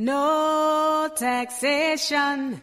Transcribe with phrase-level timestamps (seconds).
[0.00, 2.60] No taxation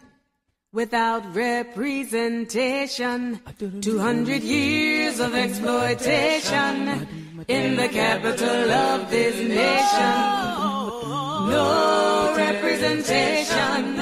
[0.74, 3.40] without representation.
[3.80, 7.08] 200 years of exploitation
[7.48, 10.16] in the capital of this nation.
[11.54, 14.00] No representation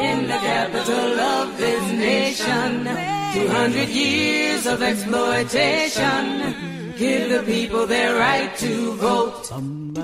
[0.00, 2.88] in the capital of this nation.
[3.32, 6.81] 200 years of exploitation.
[7.02, 9.46] Give the people their right to vote.
[9.46, 9.96] Someone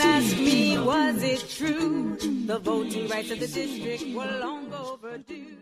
[0.00, 2.16] asked me, was it true?
[2.46, 5.56] The voting rights of the district were long overdue.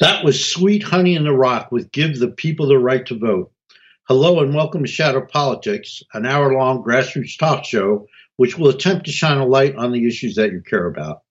[0.00, 3.52] That was Sweet Honey in the Rock with Give the People the Right to Vote.
[4.08, 9.06] Hello and welcome to Shadow Politics, an hour long grassroots talk show which will attempt
[9.06, 11.22] to shine a light on the issues that you care about.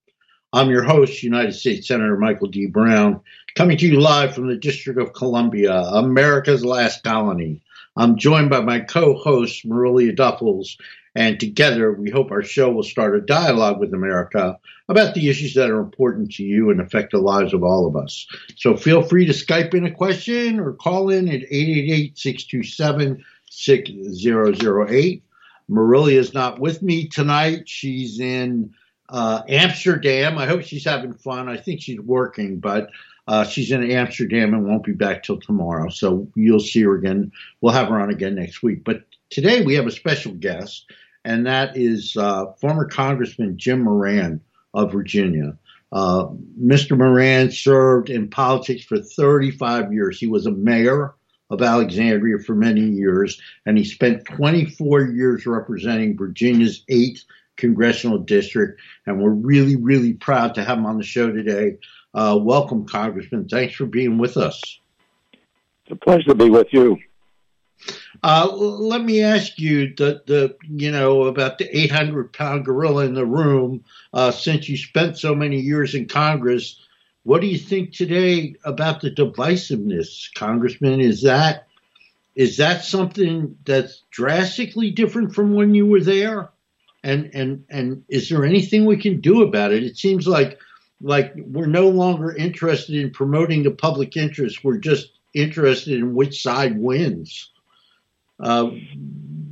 [0.53, 2.67] I'm your host, United States Senator Michael D.
[2.67, 3.21] Brown,
[3.55, 7.63] coming to you live from the District of Columbia, America's last colony.
[7.97, 10.77] I'm joined by my co host, Marilia Duffels,
[11.15, 15.55] and together we hope our show will start a dialogue with America about the issues
[15.55, 18.27] that are important to you and affect the lives of all of us.
[18.55, 25.23] So feel free to Skype in a question or call in at 888 627 6008.
[25.67, 27.67] Marilia is not with me tonight.
[27.67, 28.75] She's in
[29.13, 30.39] uh, Amsterdam.
[30.39, 31.47] I hope she's having fun.
[31.47, 32.89] I think she's working, but
[33.27, 35.89] uh, she's in Amsterdam and won't be back till tomorrow.
[35.89, 37.31] So you'll see her again.
[37.61, 38.83] We'll have her on again next week.
[38.83, 40.91] But today we have a special guest,
[41.23, 44.41] and that is uh, former Congressman Jim Moran
[44.73, 45.55] of Virginia.
[45.91, 46.97] Uh, Mr.
[46.97, 50.19] Moran served in politics for 35 years.
[50.19, 51.13] He was a mayor
[51.51, 57.25] of Alexandria for many years, and he spent 24 years representing Virginia's 8th
[57.57, 58.81] congressional district.
[59.05, 61.77] And we're really, really proud to have him on the show today.
[62.13, 63.47] Uh, welcome, Congressman.
[63.47, 64.61] Thanks for being with us.
[65.85, 66.97] It's a pleasure to be with you.
[68.21, 73.13] Uh, let me ask you the, the you know about the 800 pound gorilla in
[73.13, 73.83] the room.
[74.13, 76.79] Uh, since you spent so many years in Congress,
[77.23, 81.01] what do you think today about the divisiveness, Congressman?
[81.01, 81.67] Is that
[82.35, 86.49] is that something that's drastically different from when you were there?
[87.03, 89.83] And and and is there anything we can do about it?
[89.83, 90.59] It seems like
[91.01, 94.63] like we're no longer interested in promoting the public interest.
[94.63, 97.51] We're just interested in which side wins.
[98.39, 98.71] Uh,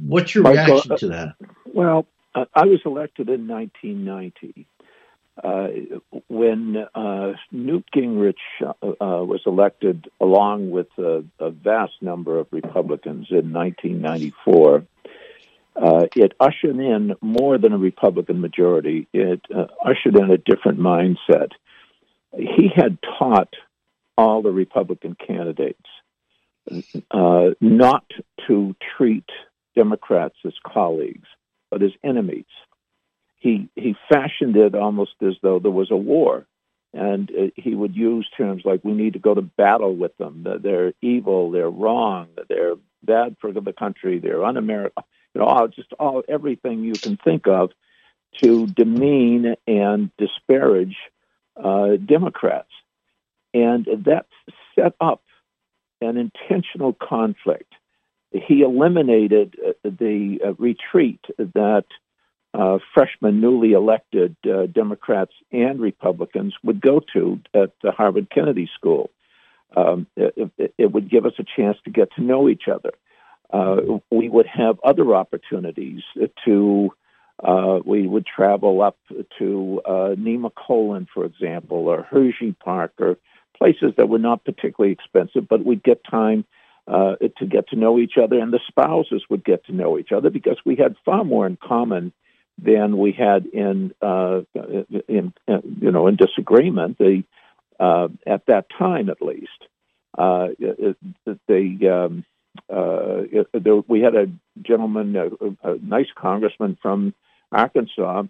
[0.06, 1.36] what's your Michael, reaction to that?
[1.74, 4.68] Well, I was elected in 1990.
[5.42, 5.68] Uh,
[6.28, 12.48] when uh, Newt Gingrich uh, uh was elected, along with a, a, vast number of
[12.52, 14.84] Republicans in 1994,
[15.76, 19.08] uh, it ushered in more than a Republican majority.
[19.14, 21.52] It uh, ushered in a different mindset.
[22.38, 23.54] He had taught
[24.18, 25.80] all the Republican candidates
[27.10, 28.06] uh, not
[28.48, 29.26] to treat
[29.76, 31.28] Democrats as colleagues,
[31.70, 32.46] but as enemies.
[33.38, 36.46] He he fashioned it almost as though there was a war,
[36.94, 40.46] and uh, he would use terms like "we need to go to battle with them.
[40.62, 41.50] They're evil.
[41.50, 42.28] They're wrong.
[42.48, 44.20] They're bad for the country.
[44.20, 47.72] They're un-American." You know, all, just all everything you can think of
[48.42, 50.96] to demean and disparage
[51.62, 52.70] uh, Democrats,
[53.54, 54.26] and that
[54.76, 55.22] set up
[56.00, 57.74] an intentional conflict.
[58.32, 61.86] He eliminated uh, the uh, retreat that
[62.54, 62.80] uh,
[63.24, 69.10] newly elected uh, Democrats and Republicans would go to at the Harvard Kennedy School.
[69.76, 72.92] Um, it, it, would give us a chance to get to know each other
[74.12, 76.02] we would have other opportunities
[76.46, 76.92] to.
[77.44, 78.98] Uh, we would travel up
[79.40, 83.18] to uh, Nemacolin, for example, or Hershey Park, or
[83.58, 86.46] places that were not particularly expensive, but we'd get time
[86.88, 90.12] uh, to get to know each other, and the spouses would get to know each
[90.12, 92.12] other because we had far more in common
[92.62, 94.42] than we had in, uh,
[95.08, 96.98] in, in you know, in disagreement.
[96.98, 97.24] The
[97.80, 99.50] uh, at that time, at least,
[100.18, 100.50] uh,
[101.48, 102.26] the um,
[102.70, 103.24] uh,
[103.54, 104.28] there, we had a
[104.62, 107.14] gentleman, a, a, nice congressman from
[107.52, 108.24] Arkansas,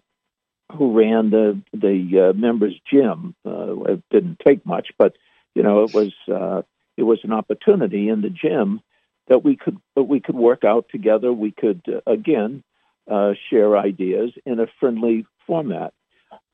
[0.78, 3.36] who ran the the uh, members' gym.
[3.46, 5.14] Uh, it didn't take much, but
[5.56, 6.62] you know it was uh,
[6.98, 8.82] it was an opportunity in the gym
[9.28, 11.34] that we could that we could work out together.
[11.34, 12.64] We could uh, again
[13.10, 15.94] uh, share ideas in a friendly format.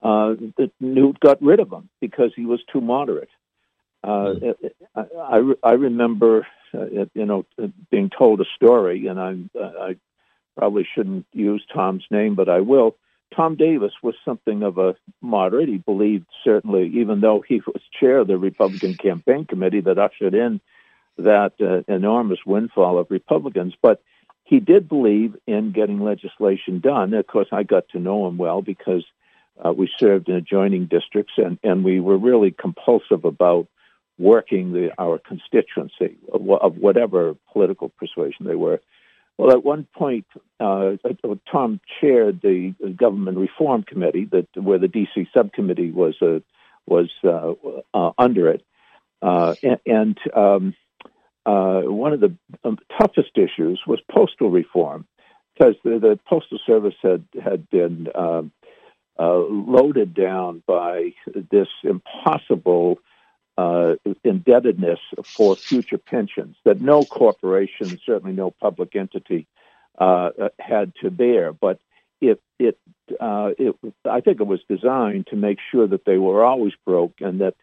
[0.02, 0.36] Uh,
[0.80, 3.30] Newt got rid of him because he was too moderate.
[4.04, 4.68] Uh, hmm.
[4.96, 7.46] I, I, I remember uh, you know,
[7.90, 9.96] being told a story, and I'm, uh, I
[10.58, 12.96] probably shouldn't use Tom's name, but I will.
[13.36, 15.70] Tom Davis was something of a moderate.
[15.70, 20.34] He believed, certainly, even though he was chair of the Republican campaign committee that ushered
[20.34, 20.62] in
[21.18, 24.02] that uh, enormous windfall of Republicans, but
[24.44, 27.14] he did believe in getting legislation done.
[27.14, 29.04] Of course, I got to know him well because
[29.64, 33.68] uh, we served in adjoining districts, and, and we were really compulsive about
[34.18, 38.80] working the, our constituency of, whatever political persuasion they were.
[39.38, 40.26] Well, at one point,
[40.60, 46.40] uh, uh Tom chaired the government reform committee that where the DC subcommittee was uh,
[46.88, 47.54] was uh,
[47.94, 48.66] uh under it,
[49.22, 50.74] uh, and, and um,
[51.46, 55.06] one of the um, toughest issues was postal reform
[55.54, 58.08] because the, the, postal service had had been
[59.20, 61.14] loaded down by
[61.52, 62.98] this impossible
[63.58, 69.48] uh, indebtedness for future pensions that no corporation, certainly no public entity,
[69.98, 71.52] uh, had to bear.
[71.54, 71.80] But
[72.22, 72.78] it, it,
[73.20, 73.76] uh, it,
[74.06, 77.56] I think it was designed to make sure that they were always broke and that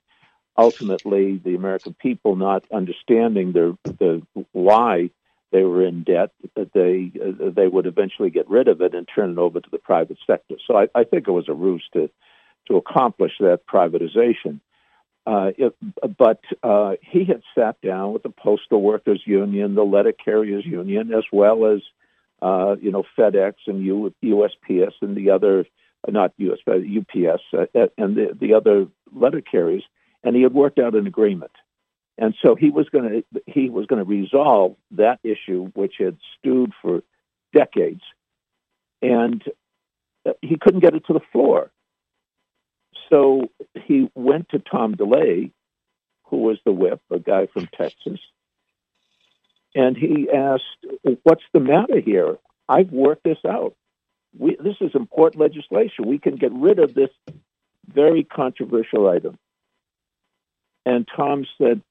[0.57, 5.11] ultimately the American people, not understanding the, the why
[5.53, 9.09] they were in debt, that they uh, they would eventually get rid of it and
[9.13, 10.57] turn it over to the private sector.
[10.67, 12.11] So I, I think it was a ruse to
[12.67, 14.61] to accomplish that privatization.
[15.27, 15.75] Uh, it,
[16.19, 21.15] but uh, he had sat down with the Postal Workers Union, the Letter Carriers Union,
[21.15, 21.81] as well as
[22.43, 25.65] uh, you know FedEx and U, USPS and the other,
[26.07, 29.85] not US, UPS uh, and the, the other letter carriers,
[30.23, 31.53] and he had worked out an agreement.
[32.19, 36.19] And so he was going to he was going to resolve that issue, which had
[36.39, 37.03] stewed for
[37.55, 38.03] decades,
[39.01, 39.43] and
[40.27, 41.71] uh, he couldn't get it to the floor.
[43.11, 43.51] So
[43.85, 45.51] he went to Tom DeLay,
[46.25, 48.21] who was the whip, a guy from Texas,
[49.75, 50.63] and he asked,
[51.23, 52.39] What's the matter here?
[52.69, 53.75] I've worked this out.
[54.39, 56.07] We, this is important legislation.
[56.07, 57.11] We can get rid of this
[57.87, 59.39] very controversial item.
[60.87, 61.83] And Tom said,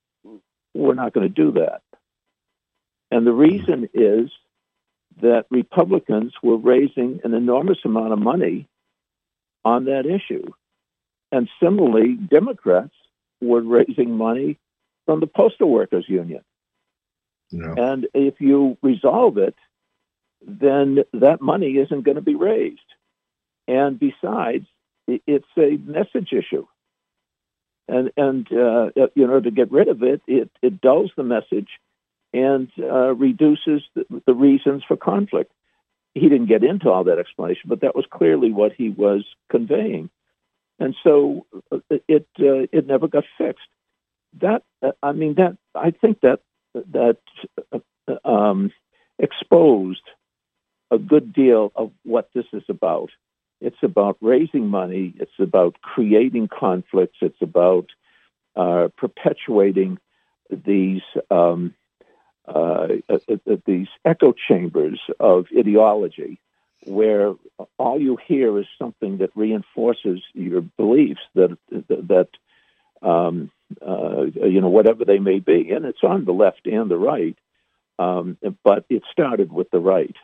[0.74, 1.82] We're not going to do that.
[3.12, 4.32] And the reason is
[5.22, 8.68] that Republicans were raising an enormous amount of money
[9.64, 10.46] on that issue.
[11.34, 12.94] And similarly, Democrats
[13.42, 14.60] were raising money
[15.08, 16.44] from the Postal Workers Union.
[17.76, 19.56] And if you resolve it,
[20.46, 22.80] then that money isn't going to be raised.
[23.68, 24.68] And besides,
[25.08, 26.68] it's a message issue.
[27.88, 31.70] And, and uh, you know, to get rid of it, it, it dulls the message
[32.32, 35.52] and uh, reduces the, the reasons for conflict.
[36.14, 40.12] He didn't get into all that explanation, but that was clearly what he was conveying
[40.80, 43.68] and so uh, it uh, it never got fixed.
[44.42, 46.40] That uh, I mean that I think that
[46.74, 47.18] that
[47.72, 47.80] uh,
[48.26, 48.72] um,
[49.20, 50.02] exposed
[50.92, 53.10] a good deal of what this is about.
[53.62, 55.14] It's about raising money.
[55.20, 57.18] It's about creating conflicts.
[57.22, 57.88] It's about
[58.56, 60.00] uh, perpetuating
[60.50, 61.74] these um,
[62.48, 62.88] uh,
[63.66, 66.40] these echo chambers of ideology
[66.86, 67.34] where
[67.78, 72.30] all you hear is something that reinforces your beliefs that that
[73.02, 73.52] um,
[73.86, 77.38] uh, you know whatever they may be, and it's on the left and the right.
[78.00, 80.16] Um, but it started with the right,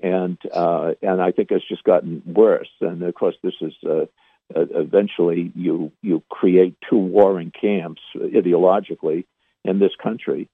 [0.00, 2.70] and uh, and I think it's just gotten worse.
[2.80, 4.06] And of course, this is uh,
[4.54, 9.24] uh eventually you you create two warring camps ideologically
[9.64, 10.48] in this country,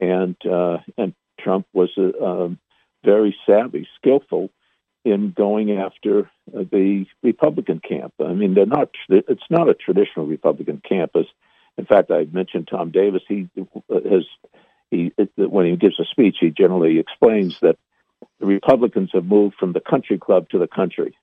[0.00, 2.58] and uh, and Trump was a, um,
[3.04, 4.50] very savvy, skillful
[5.06, 8.12] in going after uh, the Republican camp.
[8.20, 8.90] I mean, they're not.
[9.08, 11.26] It's not a traditional Republican campus.
[11.78, 13.22] In fact, I mentioned Tom Davis.
[13.28, 14.24] He uh, has
[14.90, 17.76] he when he gives a speech, he generally explains that
[18.40, 21.16] the Republicans have moved from the country club to the country.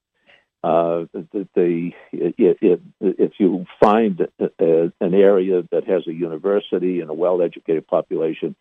[0.63, 7.09] Uh, the, it, it, if you find a, an area that has a university and
[7.09, 8.55] a well-educated population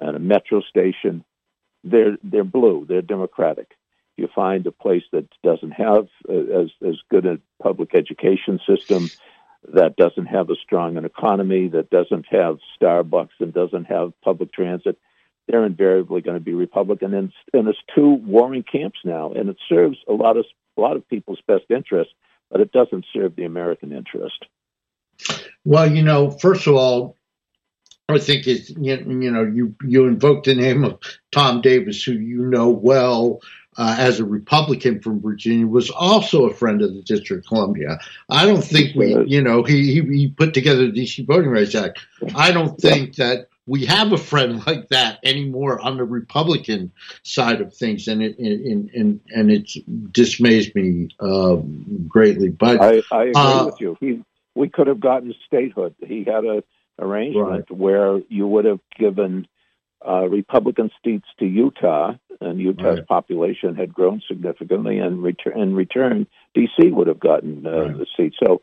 [0.00, 1.24] and a metro station,
[1.84, 2.84] they're they're blue.
[2.88, 3.68] They're democratic
[4.16, 9.10] you find a place that doesn't have as as good a public education system,
[9.72, 14.52] that doesn't have a strong an economy, that doesn't have Starbucks and doesn't have public
[14.52, 14.98] transit,
[15.46, 17.14] they're invariably going to be Republican.
[17.14, 20.44] And, and it's two warring camps now, and it serves a lot of
[20.76, 22.10] a lot of people's best interest,
[22.50, 24.44] but it doesn't serve the American interest.
[25.64, 27.16] Well, you know, first of all,
[28.08, 31.00] I think it's you, you know you you invoked the name of
[31.32, 33.40] Tom Davis, who you know well
[33.78, 37.98] uh, as a Republican from Virginia, was also a friend of the District of Columbia.
[38.30, 41.74] I don't think we, you know, he, he, he put together the DC Voting Rights
[41.74, 42.00] Act.
[42.34, 46.92] I don't think that we have a friend like that anymore on the Republican
[47.22, 49.70] side of things, and it and and, and it
[50.12, 51.56] dismays me uh,
[52.08, 52.48] greatly.
[52.48, 53.96] But I, I agree uh, with you.
[54.00, 54.22] He,
[54.54, 55.94] we could have gotten statehood.
[56.06, 56.62] He had a
[56.98, 57.70] arrangement right.
[57.70, 59.46] where you would have given
[60.06, 63.06] uh, Republican states to Utah, and Utah's right.
[63.06, 66.90] population had grown significantly, and return, in return, D.C.
[66.90, 67.98] would have gotten uh, right.
[67.98, 68.34] the seat.
[68.44, 68.62] So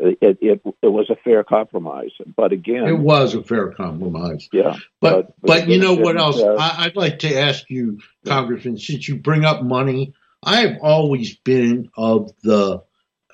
[0.00, 2.10] it, it it was a fair compromise.
[2.36, 4.48] But again, it was a fair compromise.
[4.52, 6.40] Yeah, but but, but you know what else?
[6.40, 10.78] Uh, I, would like to ask you, Congressman, since you bring up money, I have
[10.80, 12.82] always been of the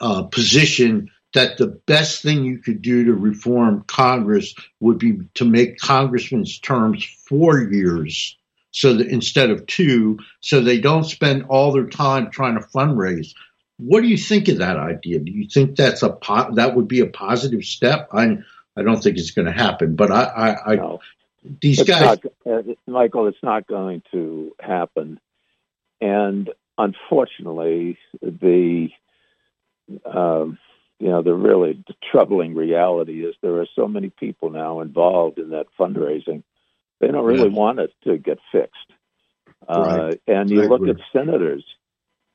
[0.00, 5.44] uh, position that the best thing you could do to reform Congress would be to
[5.44, 8.38] make congressmen's terms four years
[8.70, 13.34] so that instead of two, so they don't spend all their time trying to fundraise.
[13.76, 15.18] What do you think of that idea?
[15.18, 18.08] Do you think that's a po- that would be a positive step?
[18.12, 18.38] I
[18.74, 21.00] I don't think it's going to happen, but I I, I no.
[21.60, 25.20] these guys, not, uh, Michael, it's not going to happen,
[26.00, 28.88] and unfortunately, the
[30.06, 30.58] um,
[30.98, 35.50] you know the really troubling reality is there are so many people now involved in
[35.50, 36.42] that fundraising.
[37.00, 37.56] They don't really yeah.
[37.56, 38.74] want it to get fixed.
[39.68, 40.90] Uh, and you I look agree.
[40.90, 41.64] at senators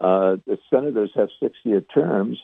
[0.01, 2.39] uh, the senators have six-year terms,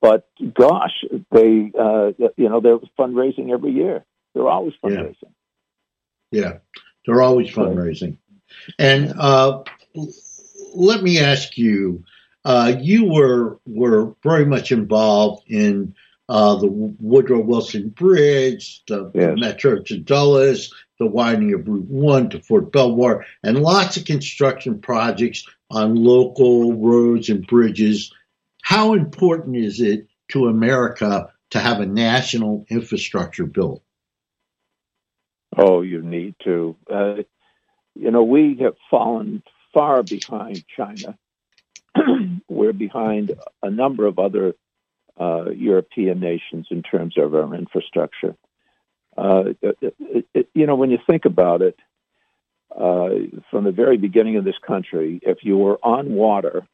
[0.00, 4.02] but gosh, they uh, you know they're fundraising every year.
[4.34, 5.32] They're always fundraising.
[6.30, 6.52] Yeah, yeah.
[7.06, 8.16] they're always fundraising.
[8.78, 9.64] And uh,
[10.74, 12.02] let me ask you:
[12.44, 15.94] uh, you were were very much involved in
[16.28, 19.34] uh, the Woodrow Wilson Bridge, the, yes.
[19.36, 24.80] Metro to Dulles, the widening of Route 1 to Fort Belvoir, and lots of construction
[24.80, 28.12] projects on local roads and bridges.
[28.62, 33.82] How important is it to America to have a national infrastructure built?
[35.56, 36.76] Oh, you need to.
[36.88, 37.14] Uh,
[37.96, 39.42] you know, we have fallen
[39.74, 41.18] far behind China.
[42.60, 44.52] We're behind a number of other
[45.18, 48.36] uh, European nations in terms of our infrastructure.
[49.16, 51.78] Uh, it, it, you know, when you think about it,
[52.70, 53.08] uh,
[53.50, 56.66] from the very beginning of this country, if you were on water,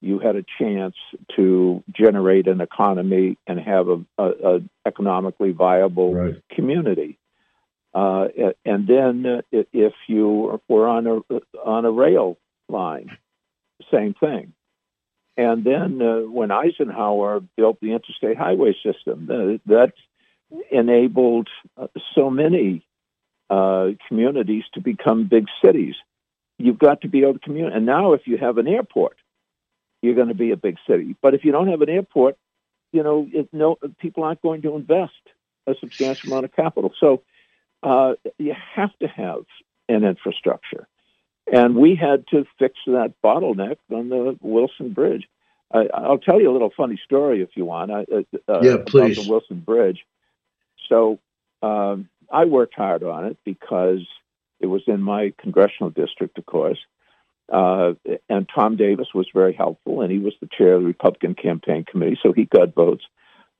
[0.00, 0.94] you had a chance
[1.36, 6.42] to generate an economy and have a, a, a economically viable right.
[6.50, 7.18] community.
[7.92, 8.28] Uh,
[8.64, 11.20] and then uh, if you were on a
[11.62, 12.38] on a rail
[12.70, 13.10] line,
[13.92, 14.54] same thing.
[15.36, 19.92] And then uh, when Eisenhower built the interstate highway system, uh, that
[20.70, 22.86] enabled uh, so many
[23.50, 25.94] uh, communities to become big cities.
[26.58, 27.76] You've got to be able to communicate.
[27.76, 29.16] And now, if you have an airport,
[30.02, 31.16] you're going to be a big city.
[31.20, 32.36] But if you don't have an airport,
[32.92, 35.12] you know, it, no people aren't going to invest
[35.66, 36.92] a substantial amount of capital.
[36.98, 37.22] So
[37.82, 39.44] uh, you have to have
[39.88, 40.88] an infrastructure.
[41.52, 45.28] And we had to fix that bottleneck on the Wilson Bridge.
[45.72, 47.90] I, will tell you a little funny story if you want.
[47.90, 49.18] I, uh, uh yeah, please.
[49.18, 50.04] About the Wilson Bridge.
[50.88, 51.18] So
[51.62, 54.06] um, I worked hard on it because
[54.60, 56.78] it was in my congressional district, of course.
[57.52, 57.92] Uh,
[58.28, 61.84] and Tom Davis was very helpful, and he was the chair of the Republican campaign
[61.84, 63.04] committee, so he got votes.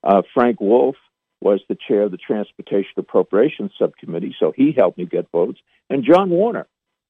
[0.03, 0.95] Uh, Frank Wolf
[1.39, 5.59] was the chair of the Transportation Appropriations Subcommittee, so he helped me get votes.
[5.89, 6.67] And John Warner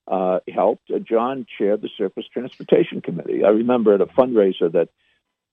[0.07, 0.89] uh, helped.
[0.89, 3.43] Uh, John chaired the Surface Transportation Committee.
[3.43, 4.89] I remember at a fundraiser that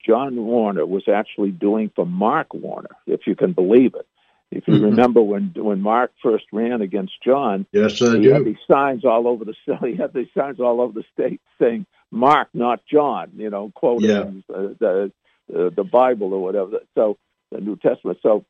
[0.06, 4.06] John Warner was actually doing for Mark Warner, if you can believe it.
[4.50, 4.84] If you mm-hmm.
[4.84, 8.30] remember when when Mark first ran against John, yes, I he do.
[8.30, 11.86] had these signs all over the he had these signs all over the state saying
[12.12, 13.32] Mark, not John.
[13.36, 14.30] You know, quoting yeah.
[14.48, 15.12] the, the
[15.52, 16.78] uh, the Bible or whatever.
[16.94, 17.18] So
[17.50, 18.18] the New Testament.
[18.22, 18.44] So,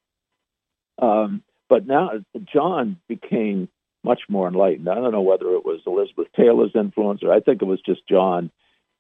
[1.01, 2.11] um, but now
[2.53, 3.69] John became
[4.05, 4.89] much more enlightened.
[4.89, 8.07] I don't know whether it was Elizabeth Taylor's influence or I think it was just
[8.09, 8.51] John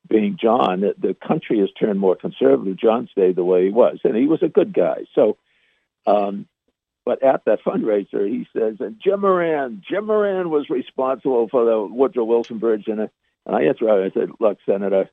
[0.08, 0.80] being John.
[0.80, 2.78] The country has turned more conservative.
[2.78, 5.04] John stayed the way he was, and he was a good guy.
[5.14, 5.36] So.
[6.06, 6.46] Um,
[7.04, 11.80] but at that fundraiser, he says, and Jim Moran, Jim Moran was responsible for the
[11.82, 12.84] Woodrow Wilson Bridge.
[12.86, 13.10] And, and
[13.46, 15.10] I answered, I said, look, Senator,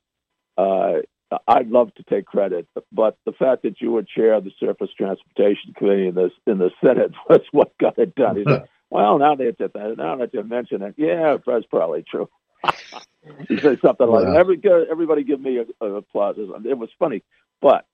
[0.58, 1.00] uh,
[1.48, 4.90] I'd love to take credit, but the fact that you were chair of the Surface
[4.98, 8.46] Transportation Committee in the, in the Senate was what got it done.
[8.92, 12.30] well, now that, you, now that you mention it, yeah, that's probably true.
[13.48, 16.36] he said something like, Every, everybody give me a, a applause.
[16.38, 17.24] It was funny.
[17.62, 17.86] But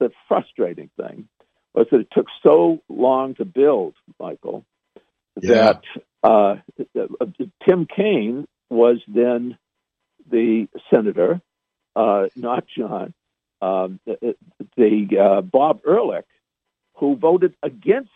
[0.00, 1.28] the frustrating thing
[1.74, 4.64] was that it took so long to build, Michael,
[5.40, 5.74] yeah.
[5.74, 5.82] that
[6.22, 6.56] uh,
[7.66, 9.58] Tim Kaine was then
[10.30, 11.42] the senator,
[11.94, 13.12] uh, not John.
[13.60, 14.36] Um, the,
[14.76, 16.26] the uh, Bob Ehrlich,
[16.94, 18.10] who voted against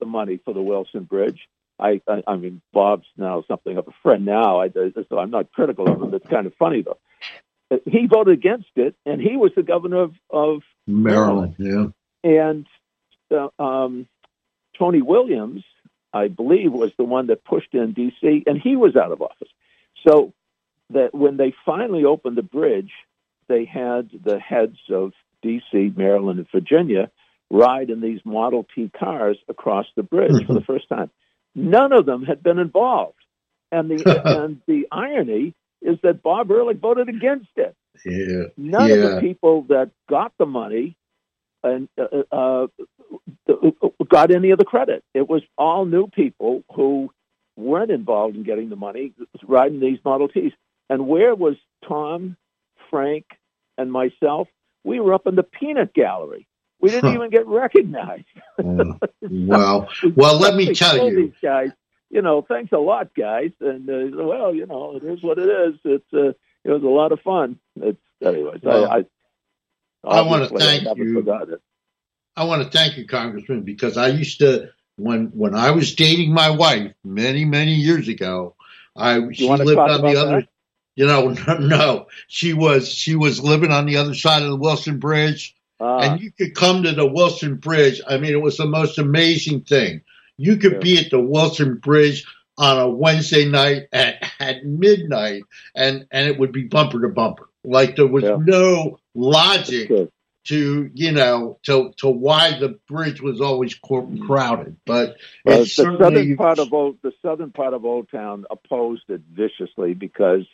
[0.00, 1.48] the money for the Wilson Bridge.
[1.78, 5.52] I, I, I mean, Bob's now something of a friend now, I, so I'm not
[5.52, 6.14] critical of him.
[6.14, 6.98] It's kind of funny though.
[7.86, 11.56] He voted against it, and he was the governor of, of Maryland.
[11.58, 11.94] Maryland.
[12.22, 12.66] Yeah, and
[13.30, 14.06] uh, um,
[14.78, 15.64] Tony Williams
[16.12, 19.48] I believe, was the one that pushed in D.C., and he was out of office.
[20.06, 20.32] So
[20.90, 22.90] that when they finally opened the bridge,
[23.48, 25.12] they had the heads of
[25.42, 27.10] D.C., Maryland, and Virginia
[27.50, 30.46] ride in these Model T cars across the bridge mm-hmm.
[30.46, 30.72] for the mm-hmm.
[30.72, 31.10] first time.
[31.54, 33.18] None of them had been involved,
[33.70, 37.74] and the and the irony is that Bob Ehrlich voted against it.
[38.04, 38.44] Yeah.
[38.56, 38.94] None yeah.
[38.96, 40.96] of the people that got the money
[41.62, 42.66] and uh, uh,
[44.08, 45.04] got any of the credit.
[45.14, 47.10] It was all new people who
[47.56, 49.12] weren't involved in getting the money
[49.46, 50.52] riding these Model Ts.
[50.88, 51.56] And where was
[51.86, 52.36] Tom,
[52.90, 53.26] Frank,
[53.78, 54.48] and myself?
[54.84, 56.46] We were up in the peanut gallery.
[56.82, 57.14] We didn't huh.
[57.14, 58.24] even get recognized.
[59.30, 61.70] Well, well, let me tell you, these guys,
[62.10, 63.50] you know, thanks a lot, guys.
[63.60, 65.74] And uh, well, you know, it is what it is.
[65.84, 66.32] It's uh,
[66.64, 67.58] it was a lot of fun.
[67.76, 68.60] It's anyways.
[68.62, 69.04] Well, I,
[70.04, 71.24] I I want to thank you.
[72.36, 76.32] I want to thank you, Congressman, because I used to when when I was dating
[76.32, 78.54] my wife many many years ago.
[78.94, 80.40] I you she lived on the other.
[80.40, 80.48] That?
[80.94, 84.56] You know, no, no, she was she was living on the other side of the
[84.56, 88.00] Wilson Bridge, uh, and you could come to the Wilson Bridge.
[88.06, 90.02] I mean, it was the most amazing thing.
[90.36, 90.78] You could yeah.
[90.78, 92.24] be at the Wilson Bridge
[92.58, 95.42] on a Wednesday night at, at midnight,
[95.74, 97.48] and and it would be bumper to bumper.
[97.64, 98.36] Like there was yeah.
[98.40, 99.90] no logic
[100.44, 104.76] to you know to to why the bridge was always crowded.
[104.84, 109.22] But well, the southern part of old the southern part of Old Town opposed it
[109.30, 110.46] viciously because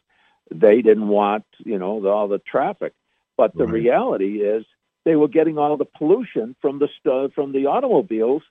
[0.51, 2.95] they didn't want you know all the traffic.
[3.37, 3.73] But the right.
[3.73, 4.67] reality is
[5.09, 8.43] they were getting all the pollution from the st- from the automobiles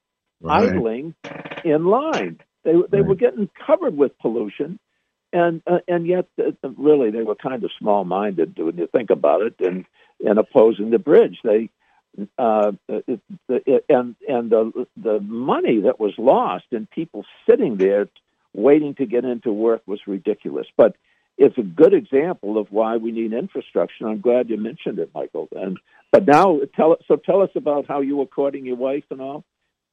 [0.42, 0.70] right.
[0.70, 1.14] idling
[1.64, 2.40] in line.
[2.64, 3.08] They they right.
[3.08, 4.80] were getting covered with pollution,
[5.32, 9.12] and uh, and yet uh, really they were kind of small minded when you think
[9.12, 9.86] about it and
[10.26, 11.70] and opposing the bridge they
[12.40, 18.08] uh, it, it, and and the the money that was lost and people sitting there
[18.56, 20.96] waiting to get into work was ridiculous but
[21.38, 25.48] it's a good example of why we need infrastructure i'm glad you mentioned it michael
[25.54, 25.78] and
[26.12, 29.44] but now tell so tell us about how you were courting your wife and all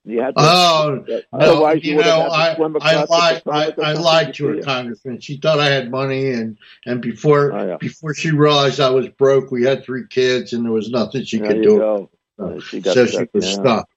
[0.07, 3.42] you had to, oh, otherwise no, you, you know, I, I lied.
[3.50, 5.18] I, I lied to her, Congressman.
[5.20, 7.76] She thought I had money, and and before oh, yeah.
[7.78, 11.38] before she realized I was broke, we had three kids, and there was nothing she
[11.38, 11.78] there could do.
[11.78, 12.11] Go.
[12.38, 13.54] Uh, she so she was yeah.
[13.54, 13.88] stuck.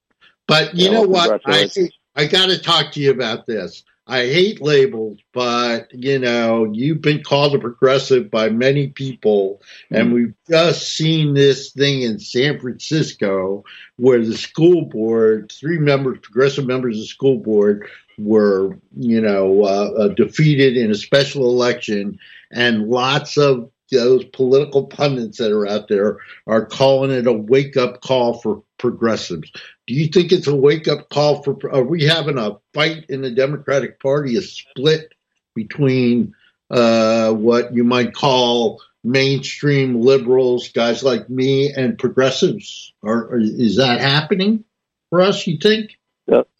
[0.47, 1.41] But you yeah, know what?
[1.45, 1.67] I
[2.15, 3.83] I got to talk to you about this.
[4.07, 10.07] I hate labels, but you know, you've been called a progressive by many people, and
[10.07, 10.13] hmm.
[10.13, 13.65] we've just seen this thing in San Francisco
[13.97, 19.63] where the school board, three members, progressive members of the school board, were, you know,
[19.63, 22.17] uh, uh, defeated in a special election,
[22.51, 27.77] and lots of those political pundits that are out there are calling it a wake
[27.77, 29.51] up call for progressives.
[29.85, 31.57] Do you think it's a wake up call for?
[31.71, 35.13] Are we having a fight in the Democratic Party, a split
[35.55, 36.33] between
[36.69, 42.93] uh, what you might call mainstream liberals, guys like me, and progressives?
[43.01, 44.63] Or, is that happening
[45.09, 45.45] for us?
[45.47, 45.97] You think?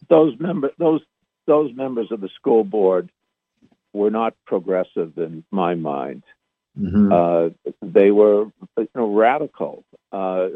[0.08, 1.02] those members, those
[1.46, 3.10] those members of the school board,
[3.92, 6.22] were not progressive in my mind.
[6.78, 7.12] Mm-hmm.
[7.12, 9.84] Uh, they were you know, radical.
[10.12, 10.48] Uh,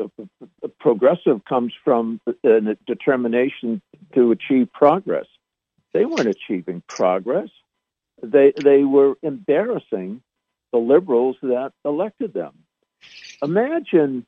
[0.79, 3.83] progressive comes from a determination
[4.15, 5.27] to achieve progress.
[5.93, 7.49] They weren't achieving progress.
[8.23, 10.23] They they were embarrassing
[10.73, 12.53] the liberals that elected them.
[13.43, 14.25] Imagine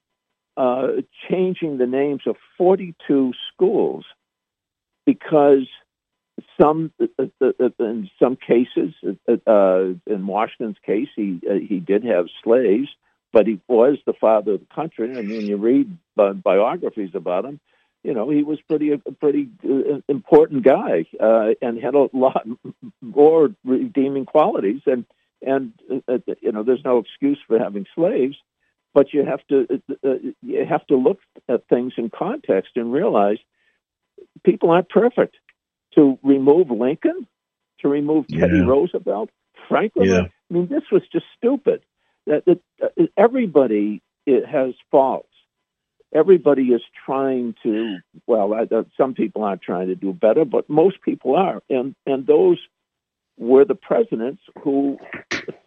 [0.57, 0.88] uh,
[1.28, 4.04] changing the names of 42 schools
[5.07, 5.66] because
[6.61, 7.07] some uh,
[7.40, 8.94] uh, uh, in some cases,
[9.29, 12.88] uh, in Washington's case, he uh, he did have slaves,
[13.33, 15.16] but he was the father of the country.
[15.16, 17.61] And when you read biographies about him,
[18.03, 19.49] you know he was pretty a pretty
[20.09, 22.47] important guy and had a lot
[23.01, 24.83] more redeeming qualities.
[24.87, 25.05] And
[25.42, 28.37] and you know there's no excuse for having slaves,
[28.92, 29.83] but you have to
[30.42, 33.38] you have to look at things in context and realize
[34.44, 35.37] people aren't perfect
[35.94, 37.26] to remove Lincoln,
[37.80, 38.64] to remove Teddy yeah.
[38.64, 39.30] Roosevelt,
[39.68, 40.09] Franklin.
[40.09, 40.20] Yeah.
[40.20, 41.83] I mean, this was just stupid.
[42.26, 45.28] That, that uh, everybody has faults.
[46.14, 47.98] Everybody is trying to.
[48.26, 51.94] Well, I, uh, some people aren't trying to do better, but most people are, and
[52.07, 52.59] and those
[53.37, 54.96] were the presidents who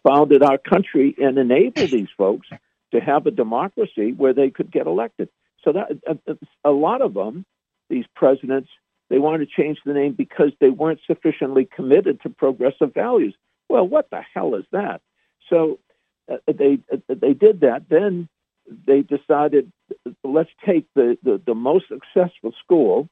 [0.02, 2.48] founded our country and enabled these folks
[2.92, 5.28] to have a democracy where they could get elected.
[5.64, 7.44] So that uh, a lot of them,
[7.90, 8.70] these presidents,
[9.10, 13.34] they wanted to change the name because they weren't sufficiently committed to progressive values.
[13.68, 15.00] Well, what the hell is that?
[15.48, 15.78] So
[16.30, 17.88] uh, they uh, they did that.
[17.88, 18.28] Then
[18.86, 19.72] they decided
[20.22, 23.08] let's take the, the, the most successful school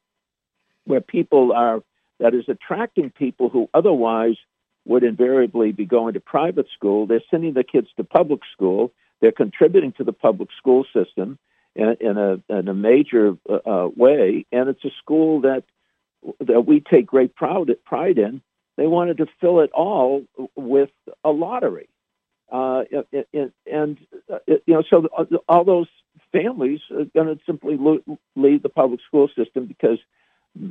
[0.85, 1.83] where people are
[2.21, 4.37] that is attracting people who otherwise
[4.85, 7.07] would invariably be going to private school.
[7.07, 8.93] They're sending the kids to public school.
[9.21, 11.39] They're contributing to the public school system
[11.75, 15.65] in, in a in a major uh, uh way, and it's a school that
[16.41, 18.43] that we take great pride pride in.
[18.77, 20.91] They wanted to fill it all with
[21.25, 21.89] a lottery,
[22.53, 22.85] uh,
[23.71, 23.99] and
[24.33, 25.09] uh, you know, so
[25.49, 25.89] all those
[26.33, 27.79] families are going to simply
[28.37, 29.99] leave the public school system because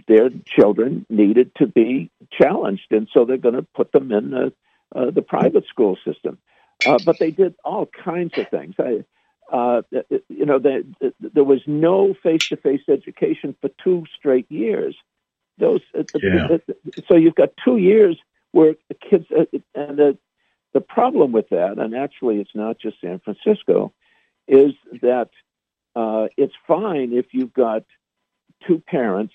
[0.08, 4.54] their children needed to be challenged, and so they're going to put them in the,
[4.96, 6.38] uh, the private school system.
[6.86, 8.76] Uh, but they did all kinds of things.
[8.80, 9.06] I,
[9.52, 9.82] uh,
[10.28, 10.84] you know, they,
[11.20, 14.96] there was no face-to-face education for two straight years.
[15.58, 16.58] Those, uh, yeah.
[17.08, 18.18] so you've got two years
[18.52, 18.76] where
[19.10, 20.18] kids, uh, and the
[20.74, 23.94] the problem with that, and actually, it's not just San Francisco,
[24.48, 25.30] is that
[25.96, 27.84] uh, it's fine if you've got
[28.68, 29.34] two parents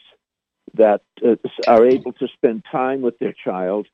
[0.75, 3.87] that uh, are able to spend time with their child,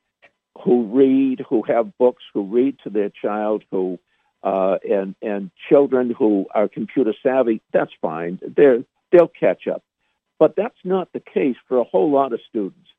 [0.63, 3.97] who read, who have books, who read to their child, who
[4.43, 7.61] uh, and and children who are computer savvy.
[7.73, 8.39] That's fine.
[8.55, 9.83] They're they'll catch up,
[10.39, 12.89] but that's not the case for a whole lot of students.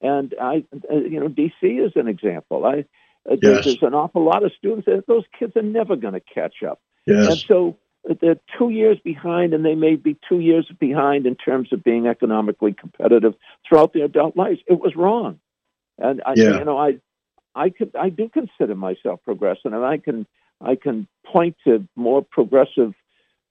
[0.00, 2.64] And I, uh, you know, DC is an example.
[2.64, 2.84] I
[3.30, 3.64] uh, yes.
[3.64, 6.80] there's an awful lot of students that those kids are never going to catch up.
[7.06, 7.28] Yes.
[7.28, 7.78] And so
[8.20, 12.06] they're two years behind, and they may be two years behind in terms of being
[12.06, 13.34] economically competitive
[13.68, 14.60] throughout their adult lives.
[14.66, 15.40] It was wrong,
[15.98, 16.58] and I, yeah.
[16.58, 16.98] you know, I,
[17.54, 20.26] I could, I do consider myself progressive, and I can,
[20.60, 22.94] I can point to more progressive,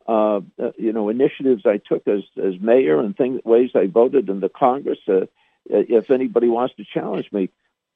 [0.08, 4.30] uh, uh, you know, initiatives I took as as mayor and things, ways I voted
[4.30, 5.00] in the Congress.
[5.08, 5.26] Uh,
[5.68, 7.50] if anybody wants to challenge me,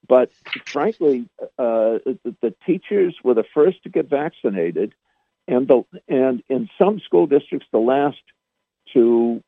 [0.07, 0.31] but
[0.65, 4.95] frankly, uh, the, the teachers were the first to get vaccinated
[5.47, 8.21] and the and in some school districts the last
[8.93, 9.43] to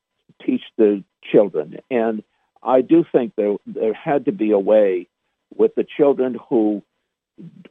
[0.46, 1.78] teach the children.
[1.90, 2.24] And
[2.64, 5.08] I do think there there had to be a way
[5.56, 6.82] with the children who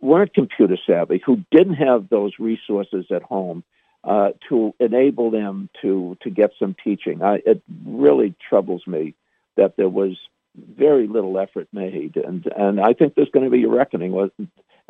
[0.01, 3.63] weren't computer savvy, who didn't have those resources at home,
[4.05, 7.23] uh, to enable them to to get some teaching.
[7.23, 9.15] I, it really troubles me
[9.57, 10.17] that there was
[10.57, 14.13] very little effort made, and and I think there's going to be a reckoning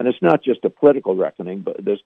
[0.00, 2.02] and it's not just a political reckoning, but there's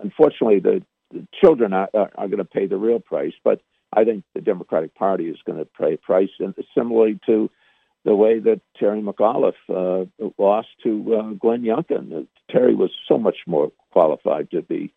[0.00, 3.32] unfortunately, the, the children are, are, are going to pay the real price.
[3.42, 3.60] But
[3.92, 7.50] I think the Democratic Party is going to pay a price, and similarly to
[8.04, 10.04] the way that Terry McAuliffe uh,
[10.38, 12.26] lost to uh, Glenn Youngkin.
[12.50, 14.92] Terry was so much more qualified to be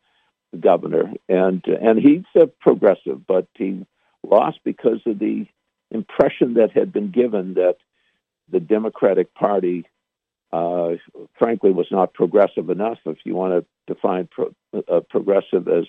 [0.62, 3.86] governor, and and he's a progressive, but he
[4.24, 5.45] lost because of the
[5.89, 7.78] impression that had been given that
[8.50, 9.86] the Democratic Party
[10.54, 10.95] uh,
[11.38, 12.97] frankly, was not progressive enough.
[13.06, 15.86] If you want to define pro, uh, progressive as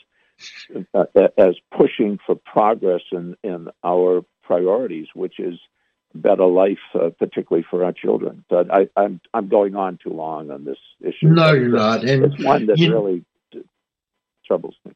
[0.94, 1.04] uh,
[1.37, 5.58] as pushing for progress in, in our priorities, which is
[6.14, 8.44] better life, uh, particularly for our children.
[8.48, 11.28] But I, am I'm, I'm going on too long on this issue.
[11.28, 13.24] No, you're not, and it's one that you, really
[14.44, 14.92] troubles me.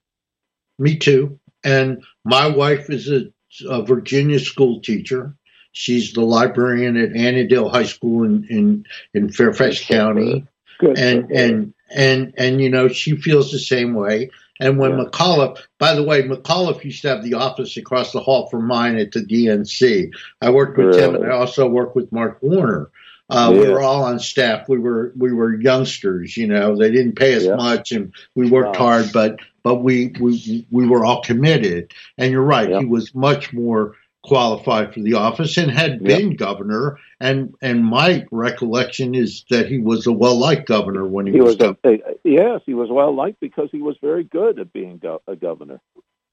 [0.79, 1.39] Me too.
[1.65, 3.27] And my wife is a,
[3.69, 5.37] a Virginia school teacher,
[5.79, 10.47] She's the librarian at Annandale High School in in, in Fairfax County.
[10.79, 10.99] Good.
[10.99, 14.31] And and and and you know she feels the same way.
[14.59, 15.05] And when yeah.
[15.05, 18.97] McAuliffe, by the way, McAuliffe used to have the office across the hall from mine
[18.97, 20.13] at the DNC.
[20.41, 21.03] I worked with really?
[21.03, 22.91] him, and I also worked with Mark Warner.
[23.29, 23.61] Uh, yeah.
[23.61, 24.69] We were all on staff.
[24.69, 26.37] We were we were youngsters.
[26.37, 27.57] You know, they didn't pay us yeah.
[27.57, 28.87] much, and we worked wow.
[28.87, 31.93] hard, but but we we we were all committed.
[32.19, 33.95] And you're right, he was much more
[34.27, 36.39] qualified for the office and had been yep.
[36.39, 36.99] governor.
[37.21, 41.41] And and my recollection is that he was a well liked governor when he, he
[41.41, 44.99] was, was a, yes, he was well liked because he was very good at being
[44.99, 45.81] go- a governor.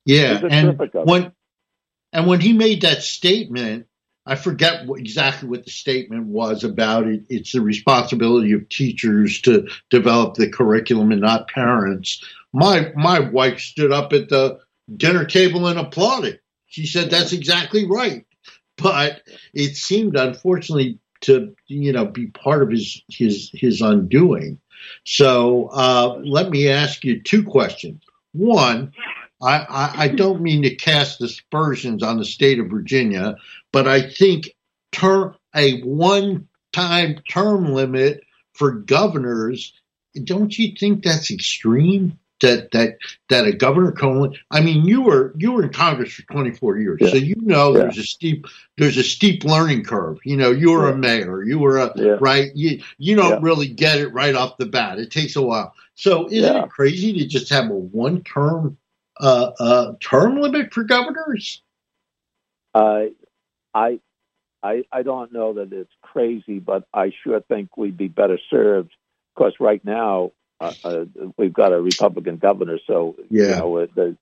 [0.06, 1.32] Yeah, and when
[2.12, 3.88] and when he made that statement,
[4.26, 7.24] I forget what, exactly what the statement was about it.
[7.30, 12.24] It's the responsibility of teachers to develop the curriculum and not parents.
[12.54, 14.60] My my wife stood up at the
[14.98, 16.40] dinner table and applauded
[16.74, 18.26] she said that's exactly right.
[18.78, 19.22] But
[19.54, 24.60] it seemed, unfortunately, to you know be part of his his his undoing.
[25.06, 28.02] So uh, let me ask you two questions.
[28.32, 28.92] One,
[29.44, 33.36] I, I, I, don't mean to cast aspersions on the state of Virginia,
[33.72, 34.50] but I think
[34.92, 39.74] ter- a one-time term limit for governors.
[40.24, 42.20] Don't you think that's extreme?
[42.44, 42.98] that that
[43.30, 47.00] that a governor can I mean, you were you were in Congress for 24 years,
[47.02, 47.10] yeah.
[47.10, 47.84] so you know yeah.
[47.84, 48.46] there's a steep
[48.78, 50.20] there's a steep learning curve.
[50.24, 50.94] You know, you were yeah.
[50.94, 52.52] a mayor, you were a right.
[52.54, 55.00] You you don't really get it right off the bat.
[55.00, 55.74] It takes a while.
[55.96, 58.78] So isn't it crazy to just have a one term
[59.20, 61.62] uh, uh, term limit for governors?
[62.74, 63.06] Uh,
[63.74, 64.00] I
[64.62, 68.92] I, I don't know that it's crazy, but I sure think we'd be better served.
[69.36, 71.06] Because right now uh, uh,
[71.38, 73.44] we've got a Republican governor, so Yeah.
[73.50, 74.18] you know, the,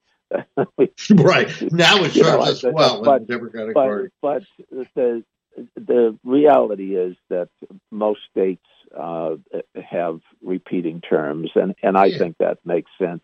[1.16, 4.10] right now it You know, us I- well but- the Democratic but Party.
[4.22, 4.44] but
[4.96, 5.24] the
[5.76, 7.50] the reality is that
[7.92, 8.64] most states
[8.98, 9.36] uh,
[9.76, 12.18] have repeating terms, and and I Yeah.
[12.18, 13.24] think that makes sense.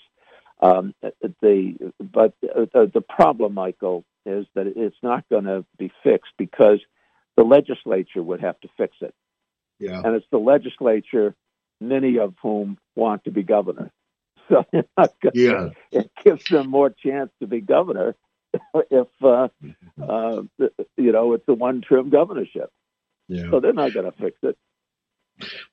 [0.59, 0.95] Um,
[1.41, 6.79] the but the, the problem, Michael, is that it's not going to be fixed because
[7.35, 9.13] the legislature would have to fix it,
[9.79, 11.35] Yeah, and it's the legislature,
[11.79, 13.91] many of whom want to be governor.
[14.49, 14.63] So
[15.33, 18.15] yeah, it gives them more chance to be governor
[18.89, 19.49] if uh,
[20.01, 20.41] uh,
[20.95, 22.71] you know it's a one-term governorship.
[23.27, 23.49] yeah.
[23.51, 24.57] So they're not going to fix it.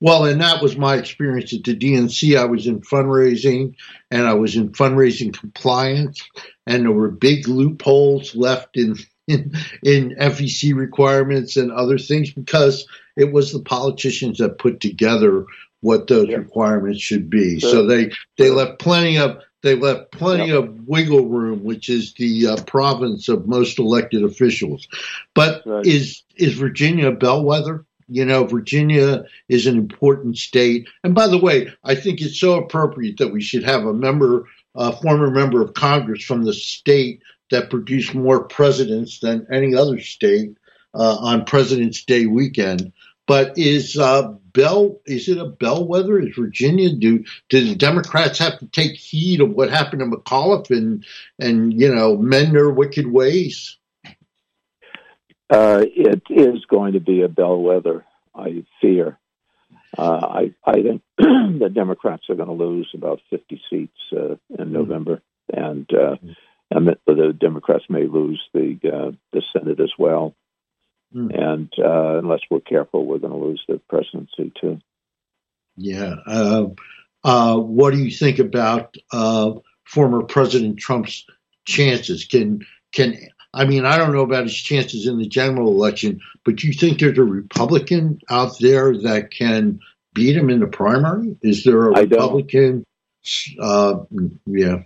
[0.01, 2.37] Well, and that was my experience at the DNC.
[2.39, 3.75] I was in fundraising
[4.11, 6.23] and I was in fundraising compliance,
[6.67, 8.97] and there were big loopholes left in
[9.27, 15.47] in, in FEC requirements and other things because it was the politicians that put together
[15.81, 16.37] what those Yeah.
[16.37, 17.59] requirements should be.
[17.61, 17.71] Sure.
[17.71, 22.49] So they they left plenty of they left plenty of wiggle room, which is the
[22.49, 24.89] uh, province of most elected officials.
[25.35, 25.87] But Right.
[25.87, 27.87] is is Virginia a bellwether?
[28.09, 30.89] You know, Virginia is an important state.
[31.03, 34.47] And by the way, I think it's so appropriate that we should have a member,
[34.75, 40.01] a former member of Congress from the state that produced more presidents than any other
[40.01, 40.57] state
[40.95, 42.93] uh, on President's Day weekend.
[43.27, 46.21] But is uh, Bell is it a bellwether?
[46.21, 50.71] Is Virginia do do the Democrats have to take heed of what happened to McAuliffe
[50.71, 51.05] and
[51.39, 53.77] and you know mend their wicked ways?
[55.55, 59.19] Uh, it is going to be a bellwether, I fear.
[59.97, 64.73] Uh, I, I think the Democrats are going to lose about 50 seats uh, in
[64.73, 66.17] November, and uh,
[66.71, 70.35] and the Democrats may lose the uh, the Senate as well.
[71.13, 71.31] Hmm.
[71.31, 74.81] And uh, unless we're careful, we're going to lose the presidency too.
[75.77, 76.17] Yeah.
[76.27, 76.67] Uh,
[77.23, 79.53] uh, what do you think about uh,
[79.85, 81.25] former President Trump's
[81.65, 82.25] chances?
[82.25, 83.17] Can can
[83.55, 86.73] I mean I don't know about his chances in the general election, but do you
[86.73, 89.81] think there's a Republican out there that can
[90.13, 91.37] beat him in the primary?
[91.43, 92.01] Is there a I.
[92.03, 92.85] Republican?
[93.59, 94.01] Uh,
[94.47, 94.83] yeah,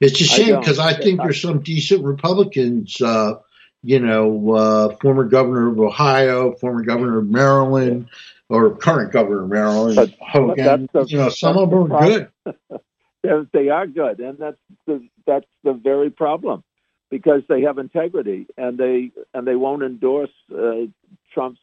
[0.00, 3.00] it's a shame because I think there's some decent Republicans.
[3.02, 3.34] Uh,
[3.82, 8.08] you know, uh, former governor of Ohio, former governor of Maryland,
[8.48, 10.88] or current governor of Maryland, But- Hogan.
[10.92, 12.26] that's the- you know, some of the them are problem.
[12.44, 12.80] good.
[13.52, 16.64] They are good, and that's the that's the very problem
[17.10, 20.86] because they have integrity and they and they won't endorse uh,
[21.32, 21.60] Trump's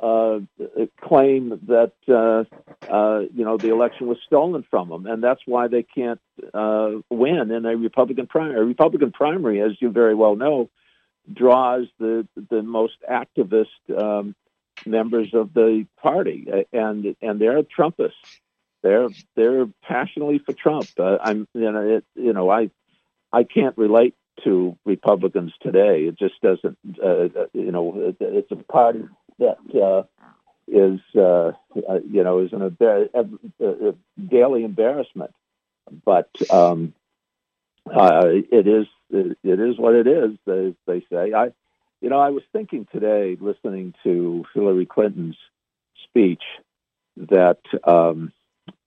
[0.00, 0.40] uh,
[1.00, 2.44] claim that uh,
[2.92, 6.20] uh, you know the election was stolen from them, and that's why they can't
[6.52, 8.60] uh, win in a Republican primary.
[8.60, 10.68] A Republican primary, as you very well know,
[11.32, 14.34] draws the the most activist um,
[14.84, 18.40] members of the party, and and they're Trumpists
[18.86, 20.88] they're they're passionately for Trump.
[20.98, 22.70] Uh, I'm you know it, you know I
[23.32, 26.04] I can't relate to Republicans today.
[26.04, 29.04] It just doesn't uh, you know it's a party
[29.38, 30.02] that uh,
[30.68, 31.52] is uh,
[31.88, 33.08] uh, you know is an a,
[33.60, 35.32] a daily embarrassment.
[36.04, 36.94] But um,
[37.86, 40.32] uh, it is it is what it is.
[40.48, 41.52] as they say I
[42.00, 45.38] you know I was thinking today listening to Hillary Clinton's
[46.04, 46.42] speech
[47.16, 47.60] that.
[47.84, 48.32] Um,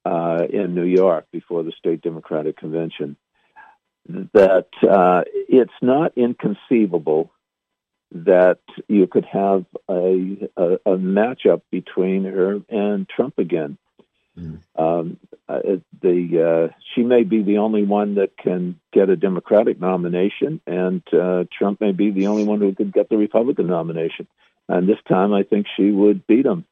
[0.05, 3.15] uh, in New York before the state Democratic convention
[4.33, 7.31] that uh, it's not inconceivable
[8.11, 13.77] that you could have a, a, a matchup between her and Trump again.
[14.37, 14.61] Mm.
[14.75, 15.17] Um,
[15.47, 15.59] uh,
[16.01, 21.03] the uh, she may be the only one that can get a Democratic nomination, and
[21.13, 24.27] uh, Trump may be the only one who could get the Republican nomination.
[24.67, 26.65] And this time, I think she would beat him.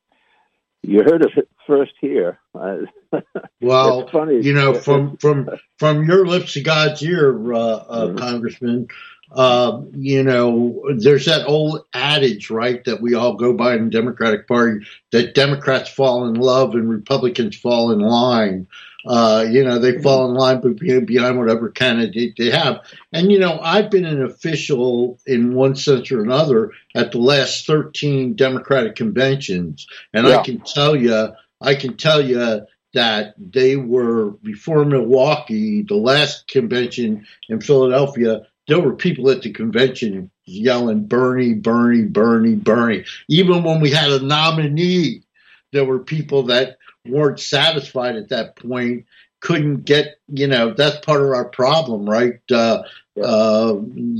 [0.83, 2.39] You heard of it first here.
[3.59, 4.41] Well, funny.
[4.41, 8.17] you know, from from from your lips to God's ear, uh, uh, Mhm.
[8.17, 8.87] Congressman.
[9.31, 13.89] Uh, you know, there's that old adage, right, that we all go by in the
[13.89, 18.67] Democratic Party that Democrats fall in love and Republicans fall in line.
[19.05, 20.59] Uh, you know, they fall in line
[21.05, 22.81] behind whatever candidate they have.
[23.13, 27.65] And, you know, I've been an official in one sense or another at the last
[27.67, 29.87] 13 Democratic conventions.
[30.13, 31.29] And I can tell you,
[31.61, 38.79] I can tell you that they were before Milwaukee, the last convention in Philadelphia, there
[38.79, 43.05] were people at the convention yelling Bernie, Bernie, Bernie, Bernie.
[43.27, 45.23] Even when we had a nominee,
[45.71, 49.05] there were people that weren't satisfied at that point
[49.39, 52.39] couldn't get, you know, that's part of our problem, right?
[52.51, 52.83] Uh,
[53.21, 53.73] uh,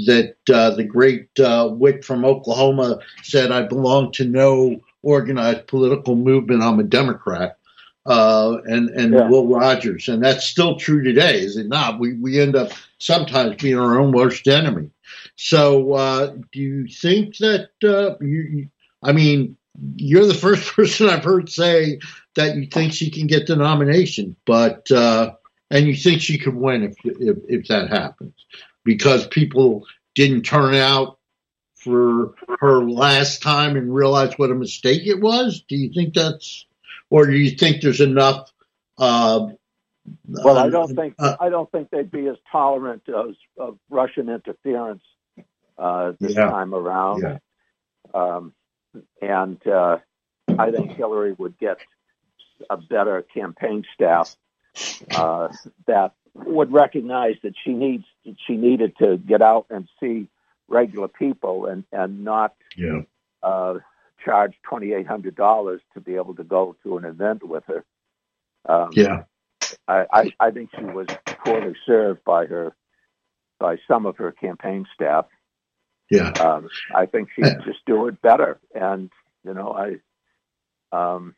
[0.05, 6.15] that uh, the great uh, wit from Oklahoma said, I belong to no organized political
[6.15, 6.63] movement.
[6.63, 7.57] I'm a Democrat.
[8.07, 9.27] Uh, and and yeah.
[9.27, 11.99] Will Rogers, and that's still true today, is it not?
[11.99, 14.91] We we end up sometimes being our own worst enemy.
[15.35, 18.69] So, uh, do you think that uh, you?
[19.03, 19.57] I mean,
[19.97, 21.99] you're the first person I've heard say
[22.35, 25.33] that you think she can get the nomination, but uh,
[25.69, 28.33] and you think she could win if, if if that happens
[28.85, 31.17] because people didn't turn out
[31.75, 35.63] for her last time and realize what a mistake it was.
[35.67, 36.65] Do you think that's,
[37.09, 38.51] or do you think there's enough?
[38.97, 39.49] Uh,
[40.27, 44.29] well, I don't think uh, I don't think they'd be as tolerant of, of Russian
[44.29, 45.03] interference
[45.77, 46.49] uh, this yeah.
[46.49, 47.23] time around.
[47.23, 47.37] Yeah.
[48.13, 48.53] Um,
[49.21, 49.97] and uh,
[50.57, 51.79] I think Hillary would get
[52.69, 54.35] a better campaign staff
[55.11, 55.49] uh,
[55.85, 58.05] that would recognize that she needs
[58.45, 60.29] she needed to get out and see
[60.67, 63.01] regular people and and not yeah.
[64.23, 67.85] Charge twenty eight hundred dollars to be able to go to an event with her.
[68.67, 69.23] Um, yeah,
[69.87, 71.07] I, I I think she was
[71.43, 72.75] poorly served by her
[73.59, 75.25] by some of her campaign staff.
[76.09, 79.09] Yeah, um, I think she would just do it better, and
[79.45, 79.97] you know I
[81.15, 81.35] um,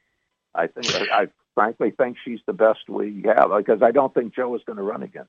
[0.55, 4.35] I think I, I frankly think she's the best we have because I don't think
[4.35, 5.27] Joe is going to run again.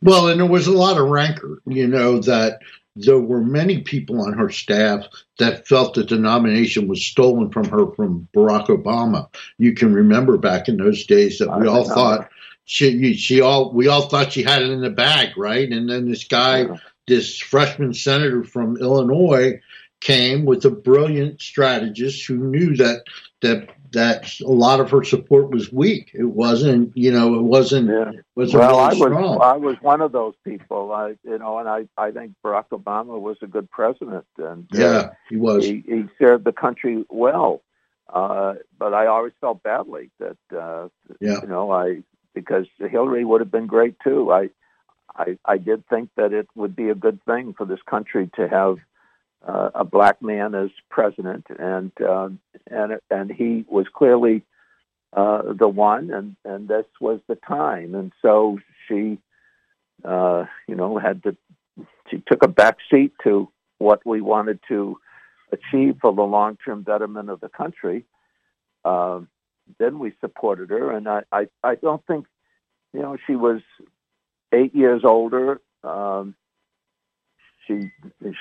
[0.00, 2.60] Well, and there was a lot of rancor, you know, that
[2.96, 5.06] there were many people on her staff
[5.38, 9.28] that felt that the nomination was stolen from her from Barack Obama.
[9.56, 12.28] You can remember back in those days that we all thought
[12.64, 15.70] she she all we all thought she had it in the bag, right?
[15.70, 16.76] And then this guy, yeah.
[17.06, 19.60] this freshman senator from Illinois,
[20.00, 23.04] came with a brilliant strategist who knew that
[23.40, 26.10] that that a lot of her support was weak.
[26.14, 27.88] It wasn't, you know, it wasn't.
[27.88, 28.20] Yeah.
[28.34, 29.40] wasn't well, really I was strong.
[29.42, 30.92] I was one of those people.
[30.92, 34.78] I, you know, and I I think Barack Obama was a good president, and uh,
[34.78, 35.64] yeah, uh, he was.
[35.64, 37.62] He, he served the country well,
[38.12, 40.88] uh, but I always felt badly that, uh,
[41.20, 41.40] yeah.
[41.42, 42.02] you know, I
[42.34, 44.32] because Hillary would have been great too.
[44.32, 44.50] I
[45.16, 48.48] I I did think that it would be a good thing for this country to
[48.48, 48.76] have
[49.46, 52.28] uh, a black man as president, and uh,
[52.70, 54.42] and and he was clearly
[55.12, 59.18] uh, the one, and and this was the time, and so she,
[60.04, 61.36] uh, you know, had to
[62.10, 64.98] she took a back seat to what we wanted to
[65.50, 68.04] achieve for the long term betterment of the country.
[68.84, 69.20] Uh,
[69.78, 72.26] then we supported her, and I, I I don't think,
[72.92, 73.60] you know, she was
[74.52, 75.60] eight years older.
[75.82, 76.34] Um,
[77.66, 77.90] she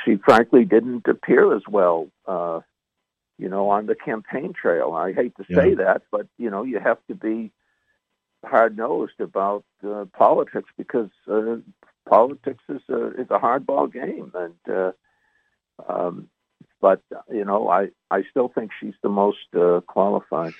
[0.04, 2.62] she frankly didn't appear as well, uh,
[3.38, 4.94] you know, on the campaign trail.
[4.94, 5.76] I hate to say yeah.
[5.76, 7.52] that, but you know, you have to be
[8.46, 11.58] hard nosed about uh, politics because uh,
[12.10, 14.92] politics is a is a hardball game, and uh,
[15.88, 16.30] um,
[16.80, 20.54] but you know, I I still think she's the most uh, qualified.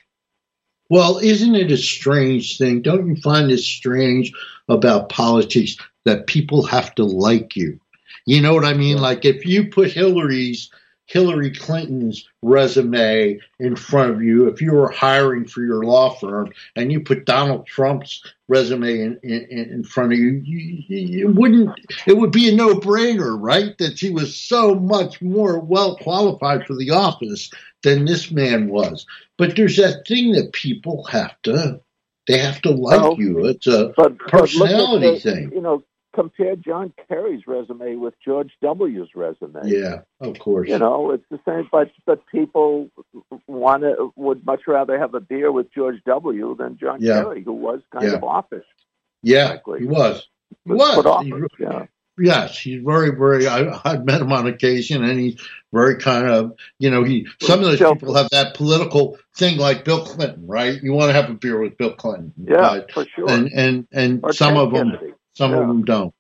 [0.90, 2.82] Well, isn't it a strange thing?
[2.82, 4.34] Don't you find it strange
[4.68, 7.80] about politics that people have to like you?
[8.26, 8.98] You know what I mean?
[8.98, 10.70] Like if you put Hillary's
[11.12, 16.54] Hillary Clinton's resume in front of you, if you were hiring for your law firm
[16.78, 21.36] and you put Donald Trump's resume in, in, in front of you, you, you it
[21.36, 23.78] wouldn't, it would be a no brainer, right?
[23.78, 27.52] That he was so much more well qualified for the office
[27.84, 29.06] than this man was.
[29.38, 31.82] But there's that thing that people have to,
[32.26, 33.48] they have to like well, you.
[33.48, 35.52] It's a but, personality but the, thing.
[35.54, 39.62] You know, compare John Kerry's resume with George W.'s resume.
[39.64, 40.70] Yeah, of course.
[40.70, 42.90] You know, it's the same, but but people
[43.48, 46.56] want to would much rather have a beer with George W.
[46.58, 47.22] than John yeah.
[47.22, 48.16] Kerry, who was kind yeah.
[48.16, 48.66] of offish.
[49.24, 49.80] Yeah, frankly.
[49.80, 50.28] he was.
[50.66, 51.04] He was.
[51.04, 51.26] was.
[51.26, 51.86] He, yeah.
[52.18, 53.48] Yes, he's very, very.
[53.48, 55.40] I, have met him on occasion, and he's
[55.72, 57.28] very kind of, you know, he.
[57.42, 60.82] Some of those people have that political thing, like Bill Clinton, right?
[60.84, 63.30] You want to have a beer with Bill Clinton, yeah, but, for sure.
[63.30, 65.14] And and and or some of them, Kennedy.
[65.34, 65.62] Some yeah.
[65.62, 66.14] of them don't.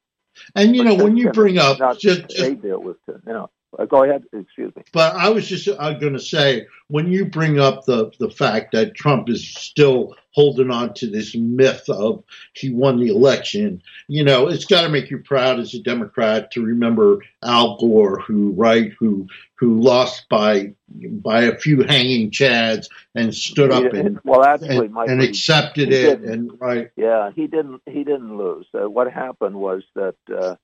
[0.55, 3.49] And you know, when you bring up just, just deal with it, you know.
[3.77, 4.23] Uh, go ahead.
[4.33, 4.83] Excuse me.
[4.91, 8.73] But I was just uh, going to say when you bring up the the fact
[8.73, 12.23] that Trump is still holding on to this myth of
[12.53, 16.51] he won the election, you know, it's got to make you proud as a Democrat
[16.51, 22.87] to remember Al Gore, who right, who who lost by by a few hanging chads
[23.15, 26.91] and stood up and well, actually, and, and accepted it, and right.
[26.97, 27.81] Yeah, he didn't.
[27.85, 28.67] He didn't lose.
[28.73, 30.15] Uh, what happened was that.
[30.29, 30.55] Uh,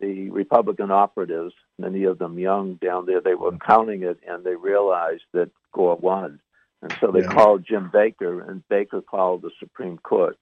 [0.00, 4.54] the Republican operatives, many of them young down there, they were counting it and they
[4.54, 6.40] realized that Gore won.
[6.82, 7.32] And so they yeah.
[7.32, 10.36] called Jim Baker, and Baker called the Supreme Court.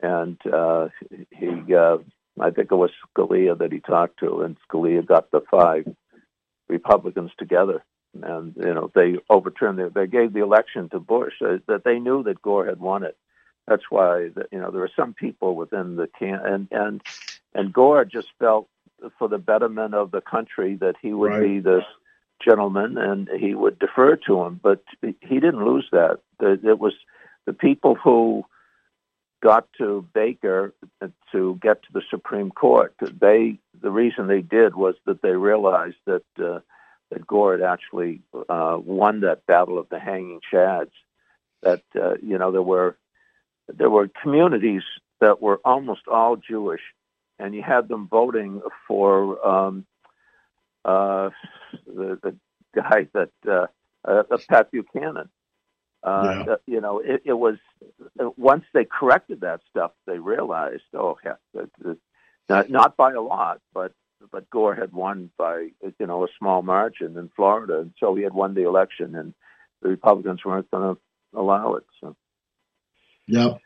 [0.00, 0.88] and uh,
[1.30, 1.98] he, uh,
[2.40, 5.86] I think it was Scalia that he talked to, and Scalia got the five
[6.68, 7.84] Republicans together,
[8.22, 11.98] and you know they overturned the, they gave the election to Bush uh, that they
[11.98, 13.16] knew that Gore had won it.
[13.68, 17.02] That's why you know there were some people within the camp, and and
[17.54, 18.68] and Gore just felt
[19.18, 21.42] for the betterment of the country that he would right.
[21.42, 21.84] be this
[22.44, 26.20] gentleman and he would defer to him, but he didn't lose that.
[26.40, 26.94] It was
[27.46, 28.44] the people who
[29.42, 30.74] got to Baker
[31.32, 32.94] to get to the Supreme Court.
[33.00, 36.60] They the reason they did was that they realized that uh,
[37.10, 40.92] that Gore had actually uh, won that battle of the hanging chads.
[41.62, 42.96] That uh, you know there were
[43.68, 44.82] there were communities
[45.20, 46.80] that were almost all Jewish,
[47.40, 49.86] and you had them voting for um,
[50.84, 51.30] uh,
[51.86, 52.36] the, the
[52.74, 53.66] guy that uh,
[54.04, 55.28] uh, Pat Buchanan.
[56.02, 56.54] Uh, yeah.
[56.66, 57.56] You know, it, it was
[58.36, 61.98] once they corrected that stuff, they realized, oh, yeah, that, that,
[62.48, 63.92] not, not by a lot, but
[64.32, 65.68] but Gore had won by
[65.98, 69.34] you know a small margin in Florida, and so he had won the election, and
[69.82, 71.84] the Republicans weren't going to allow it.
[72.00, 72.16] So.
[73.26, 73.60] Yep.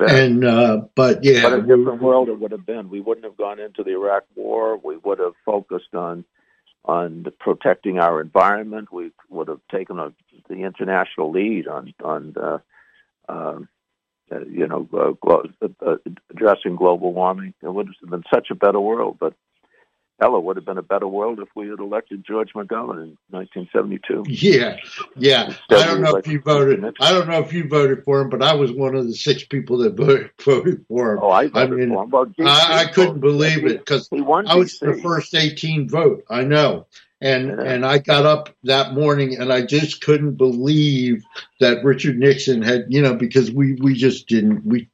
[0.00, 2.88] And uh, but yeah, what a different world it would have been.
[2.88, 4.76] We wouldn't have gone into the Iraq War.
[4.78, 6.24] We would have focused on
[6.84, 8.92] on protecting our environment.
[8.92, 10.12] We would have taken a,
[10.48, 12.58] the international lead on on uh,
[13.28, 13.68] um,
[14.32, 15.96] uh, you know uh, uh,
[16.30, 17.54] addressing global warming.
[17.62, 19.34] It would have been such a better world, but
[20.20, 23.18] hell, it would have been a better world if we had elected George McGovern in
[23.30, 24.24] 1972.
[24.28, 24.76] Yeah,
[25.16, 25.54] yeah.
[25.70, 26.84] I don't know if you voted.
[27.00, 29.44] I don't know if you voted for him, but I was one of the six
[29.44, 31.18] people that voted, voted for him.
[31.22, 32.10] Oh, I voted I mean, for him.
[32.10, 36.24] Well, I, I, couldn't believe it because I was the first 18 vote.
[36.28, 36.86] I know.
[37.22, 37.62] And yeah.
[37.64, 41.22] and I got up that morning and I just couldn't believe
[41.60, 44.88] that Richard Nixon had you know because we we just didn't we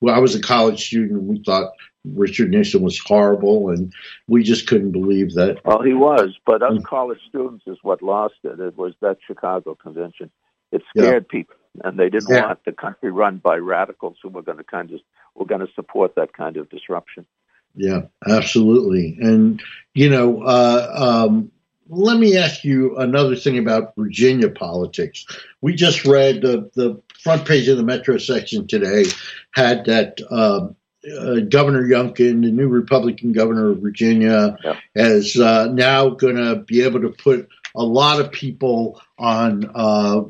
[0.00, 1.70] well I was a college student and we thought
[2.04, 3.92] Richard Nixon was horrible, and
[4.26, 5.64] we just couldn't believe that.
[5.64, 6.84] Well, he was, but us mm.
[6.84, 8.58] college students is what lost it.
[8.58, 10.30] It was that Chicago convention.
[10.72, 11.38] It scared yeah.
[11.38, 12.46] people, and they didn't yeah.
[12.46, 15.00] want the country run by radicals who were going to kind of
[15.34, 17.26] were going to support that kind of disruption.
[17.74, 19.18] Yeah, absolutely.
[19.20, 19.62] And
[19.94, 21.50] you know, uh, um,
[21.88, 25.26] let me ask you another thing about Virginia politics.
[25.60, 29.04] We just read the the front page of the Metro section today
[29.52, 30.20] had that.
[30.30, 34.76] Um, uh, governor Youngkin, the new Republican governor of Virginia, yeah.
[34.94, 40.22] is uh, now going to be able to put a lot of people on uh,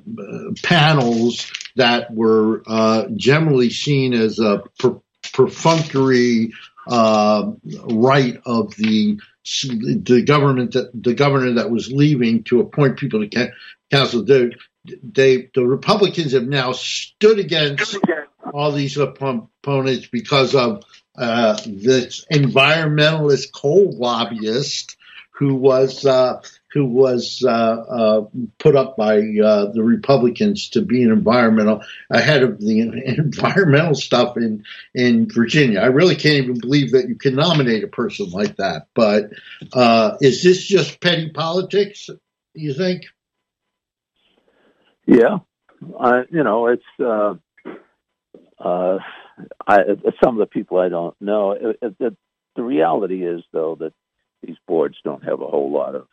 [0.62, 5.00] panels that were uh, generally seen as a per-
[5.32, 6.52] perfunctory
[6.86, 7.52] uh,
[7.90, 9.18] right of the
[10.04, 13.52] the government that the governor that was leaving to appoint people to
[13.90, 14.24] council.
[14.24, 14.50] They,
[15.02, 17.96] they the Republicans have now stood against
[18.52, 20.84] all these opponents because of
[21.16, 24.96] uh, this environmentalist coal lobbyist
[25.40, 26.42] who was uh,
[26.72, 28.24] who was uh, uh
[28.58, 32.80] put up by uh, the Republicans to be an environmental ahead of the
[33.18, 35.80] environmental stuff in in Virginia.
[35.80, 38.88] I really can't even believe that you can nominate a person like that.
[38.94, 39.30] But
[39.72, 42.10] uh, is this just petty politics?
[42.52, 43.04] You think?
[45.06, 45.38] Yeah,
[45.80, 47.38] you know it's
[48.60, 48.98] uh,
[49.66, 49.78] I,
[50.22, 51.52] some of the people I don't know.
[51.52, 52.16] It, it, it,
[52.56, 53.92] the reality is, though, that
[54.42, 56.06] these boards don't have a whole lot of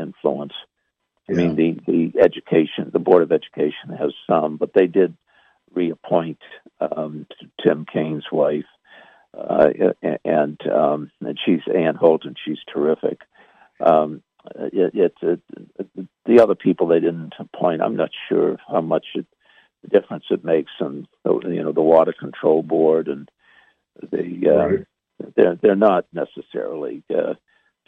[0.00, 0.54] influence.
[1.28, 5.16] I mean, the the education, the board of education has some, but they did
[5.72, 6.38] reappoint
[6.80, 7.26] um,
[7.64, 8.66] Tim Kaine's wife,
[9.32, 9.68] uh,
[10.24, 12.34] and um, and she's Anne Holton.
[12.44, 13.20] She's terrific.
[13.80, 14.22] Um,
[14.56, 15.40] it, it,
[15.78, 19.26] it, the other people they didn't appoint, I'm not sure how much it
[19.82, 23.30] the difference it makes in you know the water control board and
[24.10, 24.86] the uh, right.
[25.36, 27.34] they're they're not necessarily uh,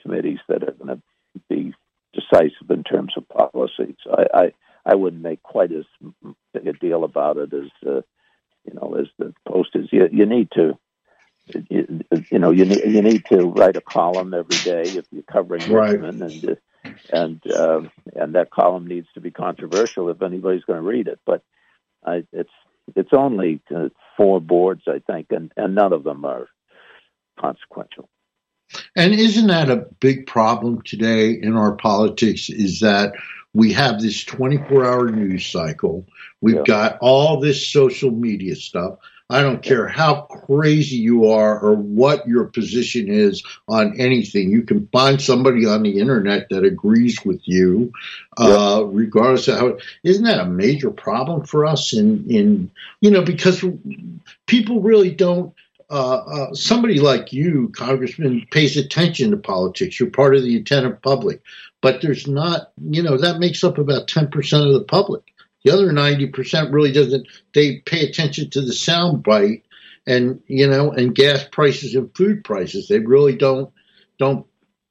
[0.03, 1.03] committees that are going to
[1.49, 1.75] be
[2.13, 3.97] decisive in terms of policy.
[4.05, 4.53] So I, I
[4.87, 5.85] I wouldn't make quite as
[6.53, 8.03] big a deal about it as uh,
[8.65, 9.89] you know as the post is.
[9.93, 10.79] You you need to.
[11.69, 15.23] You, you know, you need you need to write a column every day if you're
[15.25, 16.01] covering right.
[16.01, 16.57] Richmond, and
[17.13, 17.83] and uh,
[18.17, 21.21] and that column needs to be controversial if anybody's going to read it.
[21.27, 21.43] But
[22.05, 22.51] I, it's
[22.97, 26.49] it's only uh, four boards, I think, and, and none of them are
[27.41, 28.09] consequential.
[28.97, 32.51] And isn't that a big problem today in our politics?
[32.51, 33.15] Is that
[33.55, 36.07] we have this 24 hour news cycle.
[36.41, 36.63] We've yeah.
[36.67, 38.99] got all this social media stuff.
[39.31, 44.51] I don't care how crazy you are or what your position is on anything.
[44.51, 47.93] You can find somebody on the internet that agrees with you,
[48.37, 49.79] uh, regardless of how.
[50.03, 51.95] Isn't that a major problem for us?
[51.95, 52.71] In in
[53.01, 53.65] you know because
[54.47, 55.55] people really don't.
[55.91, 60.01] Uh, uh, somebody like you, Congressman, pays attention to politics.
[60.01, 61.41] You're part of the attentive public,
[61.81, 62.73] but there's not.
[62.79, 65.34] You know that makes up about ten percent of the public
[65.65, 69.65] the other 90% really doesn't, they pay attention to the sound bite
[70.07, 72.87] and, you know, and gas prices and food prices.
[72.87, 73.73] They really don't,
[74.19, 74.47] don't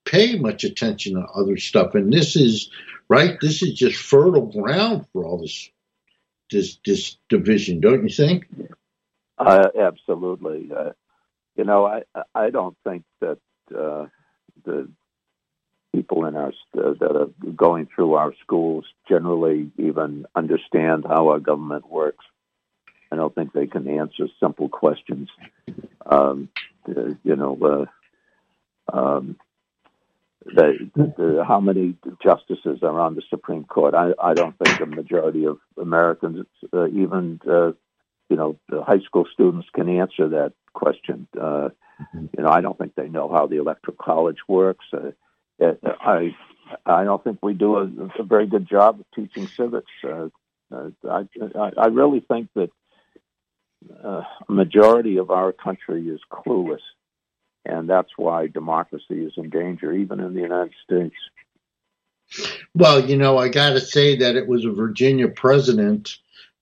[0.05, 1.93] pay much attention to other stuff.
[1.93, 2.71] And this is,
[3.07, 5.69] right, this is just fertile ground for all this,
[6.51, 8.47] this, this division, don't you think?
[9.38, 10.71] Uh, absolutely.
[10.76, 10.91] Uh,
[11.55, 12.01] you know, I,
[12.34, 13.38] I don't think that,
[13.78, 14.07] uh,
[14.65, 14.89] the
[15.94, 21.39] people in our uh, that are going through our schools generally even understand how our
[21.39, 22.26] government works.
[23.12, 25.30] I don't think they can answer simple questions.
[26.06, 26.50] Um,
[26.88, 27.88] uh, you know,
[28.91, 29.38] uh, um,
[30.46, 33.94] the, the, how many justices are on the Supreme Court?
[33.94, 37.74] I, I don't think the majority of Americans, uh, even uh,
[38.30, 41.28] you know, the high school students, can answer that question.
[41.39, 41.70] Uh.
[42.12, 44.86] You know, I don't think they know how the electoral college works.
[45.62, 46.36] I
[46.86, 47.84] I don't think we do a,
[48.20, 49.91] a very good job of teaching civics.
[50.04, 50.30] Uh,
[50.74, 52.70] uh, I, I really think that
[54.04, 56.82] uh, a majority of our country is clueless,
[57.66, 61.16] and that's why democracy is in danger, even in the United States.
[62.74, 66.18] Well, you know, I got to say that it was a Virginia president,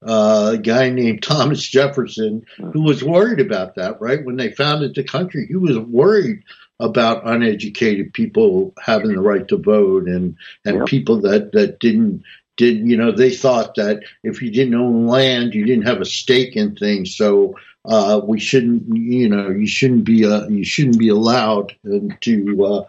[0.05, 4.01] uh, a guy named Thomas Jefferson, who was worried about that.
[4.01, 6.43] Right when they founded the country, he was worried
[6.81, 12.23] about uneducated people having the right to vote and and people that that didn't
[12.57, 16.05] did you know they thought that if you didn't own land you didn't have a
[16.05, 17.55] stake in things so
[17.85, 21.73] uh, we shouldn't you know you shouldn't be uh, you shouldn't be allowed
[22.19, 22.83] to uh,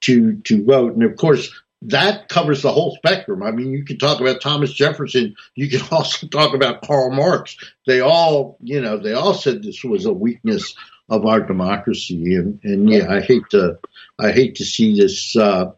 [0.00, 1.52] to to vote and of course
[1.86, 3.42] that covers the whole spectrum.
[3.42, 5.36] I mean, you can talk about Thomas Jefferson.
[5.54, 7.58] You can also talk about Karl Marx.
[7.86, 10.74] They all, you know, they all said this was a weakness
[11.08, 12.34] of our democracy.
[12.34, 13.78] And, and yeah, I hate to
[14.18, 15.72] I hate to see this uh,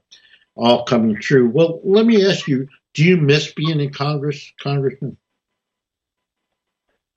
[0.55, 1.49] all coming true.
[1.49, 5.17] Well, let me ask you: Do you miss being in Congress, Congressman?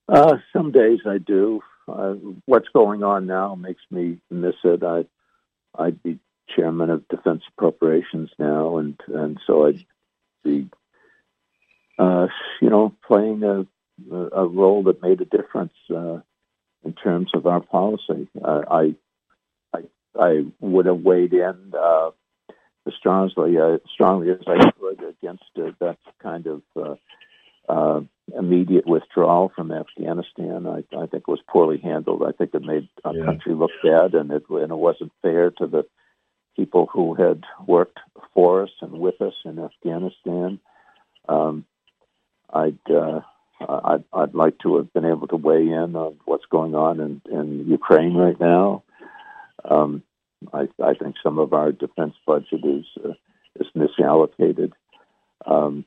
[0.08, 1.60] Uh, some days I do.
[1.86, 2.14] Uh,
[2.46, 4.82] what's going on now makes me miss it.
[4.82, 5.04] I
[5.80, 6.18] I'd be
[6.54, 9.84] chairman of Defense Appropriations now, and and so I'd
[10.42, 10.68] be,
[11.98, 12.26] uh,
[12.60, 13.66] you know, playing a
[14.12, 16.18] a role that made a difference uh,
[16.84, 18.28] in terms of our policy.
[18.42, 18.94] Uh, I,
[19.74, 19.80] I,
[20.18, 22.10] I would have weighed in uh,
[22.86, 26.94] as strongly, uh, strongly as I could against uh, that kind of uh,
[27.68, 28.00] uh,
[28.36, 30.66] immediate withdrawal from Afghanistan.
[30.66, 32.22] I, I think it was poorly handled.
[32.26, 33.24] I think it made our yeah.
[33.24, 35.84] country look bad, and it and it wasn't fair to the
[36.56, 37.98] people who had worked
[38.34, 40.58] for us and with us in Afghanistan.
[41.28, 41.64] Um,
[42.52, 42.78] I'd
[43.68, 47.22] I'd, I'd like to have been able to weigh in on what's going on in,
[47.30, 48.82] in Ukraine right now.
[49.64, 50.02] Um,
[50.52, 53.12] I, I think some of our defense budget is uh,
[53.58, 54.72] is misallocated,
[55.44, 55.84] um,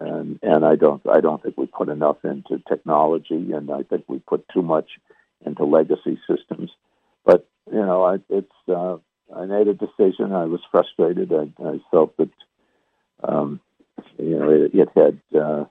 [0.00, 4.04] and and I don't I don't think we put enough into technology, and I think
[4.08, 4.88] we put too much
[5.44, 6.70] into legacy systems.
[7.26, 8.96] But you know, I, it's uh,
[9.36, 10.32] I made a decision.
[10.32, 11.30] I was frustrated.
[11.32, 12.30] I, I felt that
[13.22, 13.60] um,
[14.18, 15.20] you know it, it had.
[15.38, 15.64] Uh,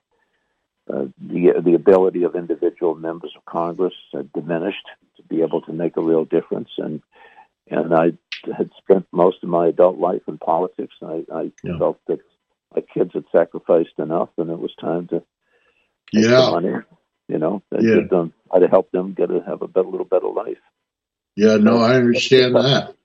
[0.89, 5.73] uh, the the ability of individual members of Congress uh, diminished to be able to
[5.73, 7.01] make a real difference, and
[7.69, 8.13] and I
[8.57, 10.95] had spent most of my adult life in politics.
[11.01, 11.77] I, I yeah.
[11.77, 12.19] felt that
[12.75, 15.23] my kids had sacrificed enough, and it was time to
[16.11, 16.73] yeah money.
[17.27, 18.01] You know, yeah.
[18.09, 20.57] them, I'd help them get a have a better, little better life.
[21.35, 22.95] Yeah, no, I understand that.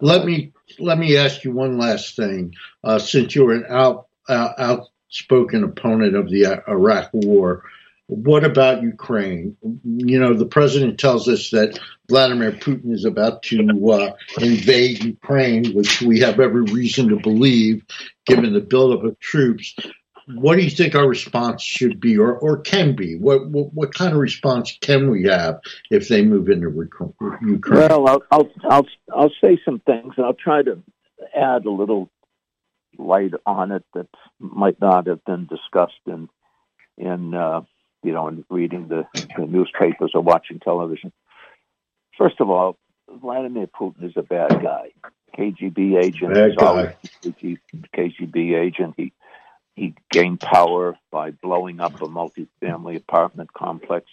[0.00, 2.54] Let me let me ask you one last thing.
[2.82, 7.64] Uh, since you're an out, out out spoken opponent of the Iraq war.
[8.08, 9.56] What about Ukraine?
[9.84, 11.78] You know, the president tells us that
[12.08, 17.84] Vladimir Putin is about to uh, invade Ukraine, which we have every reason to believe,
[18.24, 19.74] given the buildup of troops.
[20.28, 23.16] What do you think our response should be, or, or can be?
[23.16, 26.68] What, what, what kind of response can we have if they move into
[27.42, 27.88] Ukraine?
[27.88, 30.80] Well, I'll I'll I'll, I'll say some things, and I'll try to
[31.34, 32.08] add a little
[32.98, 36.28] light on it that might not have been discussed in
[36.96, 37.62] in uh,
[38.02, 41.12] you know in reading the, the newspapers or watching television.
[42.18, 42.78] First of all,
[43.10, 44.90] Vladimir Putin is a bad guy.
[45.36, 46.34] KGB agent.
[46.34, 46.96] Bad guy.
[47.22, 48.94] KGB agent.
[48.96, 49.12] He
[49.74, 54.06] he gained power by blowing up a multi-family apartment complex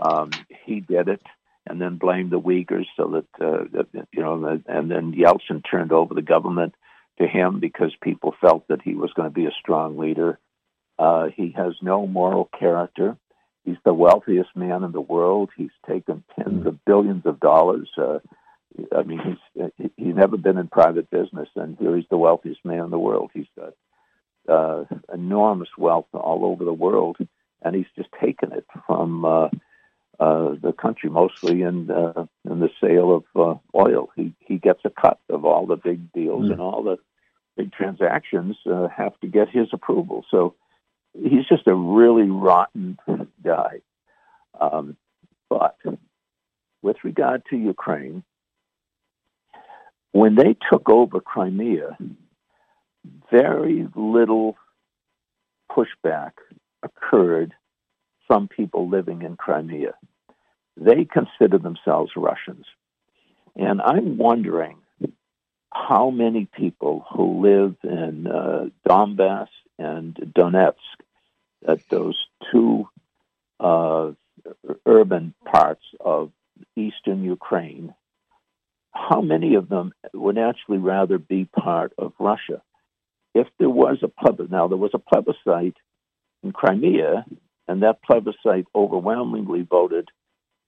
[0.00, 0.30] um,
[0.64, 1.22] he did it
[1.66, 5.92] and then blamed the Uyghurs so that, uh, that you know, and then Yeltsin turned
[5.92, 6.74] over the government
[7.20, 10.38] to him because people felt that he was going to be a strong leader.
[10.98, 13.16] Uh, he has no moral character.
[13.64, 15.50] He's the wealthiest man in the world.
[15.56, 17.88] He's taken tens of billions of dollars.
[17.96, 18.18] Uh,
[18.96, 19.20] I mean,
[19.54, 22.98] he's he's never been in private business, and here he's the wealthiest man in the
[22.98, 23.30] world.
[23.34, 23.74] He's got
[24.48, 27.18] uh, enormous wealth all over the world,
[27.62, 29.48] and he's just taken it from uh,
[30.18, 34.10] uh, the country, mostly in uh, in the sale of uh, oil.
[34.16, 36.52] He he gets a cut of all the big deals mm.
[36.52, 36.98] and all the
[37.60, 40.24] big transactions uh, have to get his approval.
[40.30, 40.54] So
[41.12, 42.98] he's just a really rotten
[43.44, 43.80] guy.
[44.58, 44.96] Um,
[45.50, 45.76] but
[46.82, 48.22] with regard to Ukraine,
[50.12, 51.98] when they took over Crimea,
[53.30, 54.56] very little
[55.70, 56.32] pushback
[56.82, 57.52] occurred
[58.26, 59.94] from people living in Crimea.
[60.76, 62.64] They consider themselves Russians.
[63.54, 64.78] And I'm wondering
[65.72, 69.48] how many people who live in uh, Donbass
[69.78, 70.74] and Donetsk,
[71.66, 72.18] at those
[72.50, 72.88] two
[73.58, 74.12] uh,
[74.86, 76.32] urban parts of
[76.76, 77.94] eastern Ukraine,
[78.92, 82.62] how many of them would actually rather be part of Russia?
[83.34, 85.76] If there was a plebiscite, now there was a plebiscite
[86.42, 87.24] in Crimea,
[87.68, 90.08] and that plebiscite overwhelmingly voted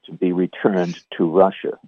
[0.04, 1.78] to be returned to Russia.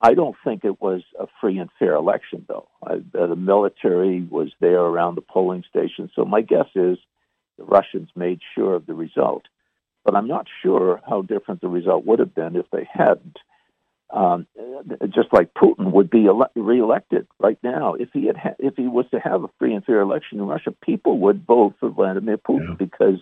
[0.00, 2.68] I don't think it was a free and fair election, though.
[2.82, 6.98] I, the military was there around the polling station, so my guess is
[7.56, 9.44] the Russians made sure of the result.
[10.04, 13.38] But I'm not sure how different the result would have been if they hadn't.
[14.10, 14.46] Um,
[15.08, 18.86] just like Putin would be ele- reelected right now, if he had ha- if he
[18.86, 22.38] was to have a free and fair election in Russia, people would vote for Vladimir
[22.38, 22.74] Putin yeah.
[22.78, 23.18] because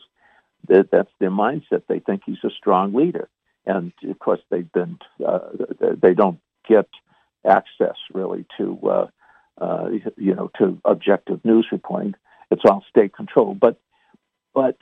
[0.68, 1.84] that, that's their mindset.
[1.88, 3.30] They think he's a strong leader,
[3.64, 5.38] and of course they've been uh,
[6.02, 6.38] they don't
[6.68, 6.88] get
[7.46, 9.06] access really to uh,
[9.60, 12.14] uh, you know to objective news reporting.
[12.50, 13.78] It's all state controlled, but
[14.54, 14.76] but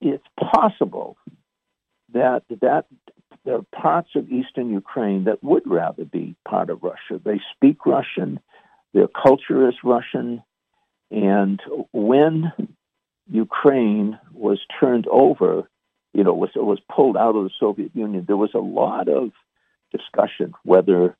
[0.00, 1.16] it's possible
[2.12, 2.86] that that
[3.44, 7.20] there are parts of eastern Ukraine that would rather be part of Russia.
[7.22, 8.40] They speak Russian,
[8.92, 10.42] their culture is Russian,
[11.10, 11.60] and
[11.92, 12.52] when
[13.30, 15.68] Ukraine was turned over,
[16.12, 19.30] you know, was was pulled out of the Soviet Union, there was a lot of
[19.92, 21.16] discussion whether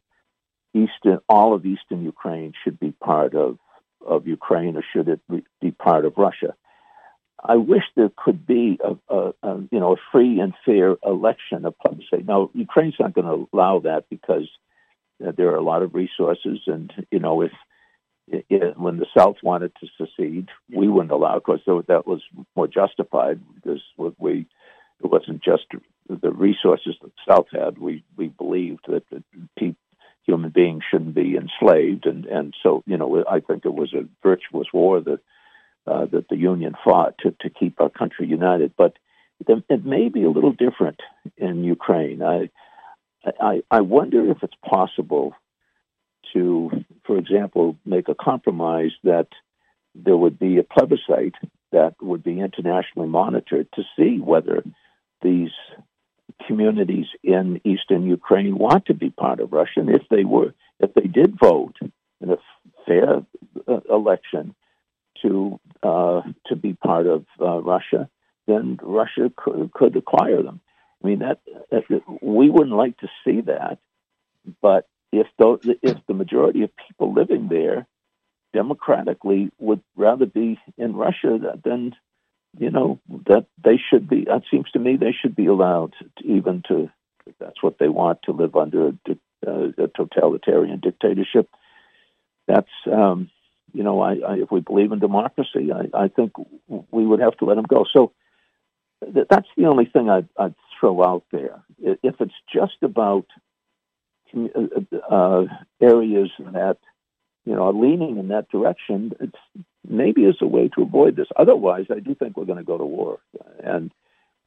[0.75, 3.59] eastern all of eastern Ukraine should be part of
[4.07, 5.21] of Ukraine or should it
[5.61, 6.55] be part of Russia.
[7.45, 11.65] I wish there could be a, a, a you know a free and fair election
[11.65, 12.27] of plebiscite.
[12.27, 14.49] Now Ukraine's not going to allow that because
[15.25, 17.53] uh, there are a lot of resources, and you know if,
[18.77, 21.37] when the South wanted to secede, we wouldn't allow.
[21.37, 22.21] Of course, that was
[22.55, 23.83] more justified because
[24.19, 24.47] we
[25.03, 25.65] it wasn't just
[26.09, 27.79] the resources that the South had.
[27.79, 29.05] We we believed that,
[29.59, 29.79] people,
[30.25, 34.09] human beings shouldn't be enslaved, and and so you know I think it was a
[34.23, 35.21] virtuous war that
[35.87, 38.73] uh, that the Union fought to to keep our country united.
[38.77, 38.97] But
[39.69, 41.01] it may be a little different
[41.37, 42.23] in Ukraine.
[42.23, 42.51] I
[43.41, 45.35] I, I wonder if it's possible
[46.33, 46.71] to,
[47.05, 49.29] for example, make a compromise that
[49.95, 51.35] there would be a plebiscite
[51.73, 54.63] that would be internationally monitored to see whether
[55.23, 55.51] these
[56.47, 59.81] communities in eastern Ukraine want to be part of Russia.
[59.81, 61.77] And if they were, if they did vote
[62.21, 62.37] in a
[62.87, 63.23] fair
[63.69, 64.55] uh, election
[65.23, 68.09] to uh, to be part of uh, Russia,
[68.47, 70.61] then Russia could, could acquire them.
[71.03, 71.85] I mean that, that,
[72.23, 73.79] we wouldn't like to see that,
[74.61, 77.87] but if the, if the majority of people living there
[78.53, 81.95] democratically would rather be in Russia than
[82.59, 84.25] you know that they should be.
[84.25, 85.95] that seems to me they should be allowed
[86.25, 86.91] even to,
[87.39, 88.93] that's what they want, to live under a,
[89.47, 91.49] uh, a totalitarian dictatorship.
[92.47, 93.31] That's um,
[93.73, 96.33] you know, I, I, if we believe in democracy, I, I think
[96.69, 97.85] we would have to let them go.
[97.91, 98.13] So
[99.03, 101.63] th- that's the only thing I'd, I'd throw out there.
[101.81, 103.27] If it's just about
[104.37, 105.45] uh, uh,
[105.81, 106.79] areas that
[107.45, 111.29] you know, are leaning in that direction, it's maybe is a way to avoid this.
[111.37, 113.19] Otherwise, I do think we're going to go to war.
[113.65, 113.91] And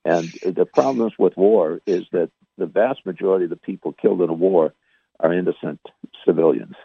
[0.06, 4.30] and the problems with war is that the vast majority of the people killed in
[4.30, 4.74] a war
[5.20, 5.80] are innocent
[6.26, 6.76] civilians.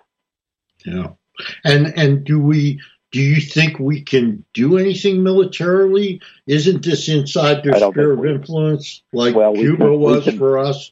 [0.85, 1.09] Yeah.
[1.65, 2.81] And and do we
[3.13, 6.21] do you think we can do anything militarily?
[6.47, 10.91] Isn't this inside their sphere of influence like well, Cuba can, was can, for us?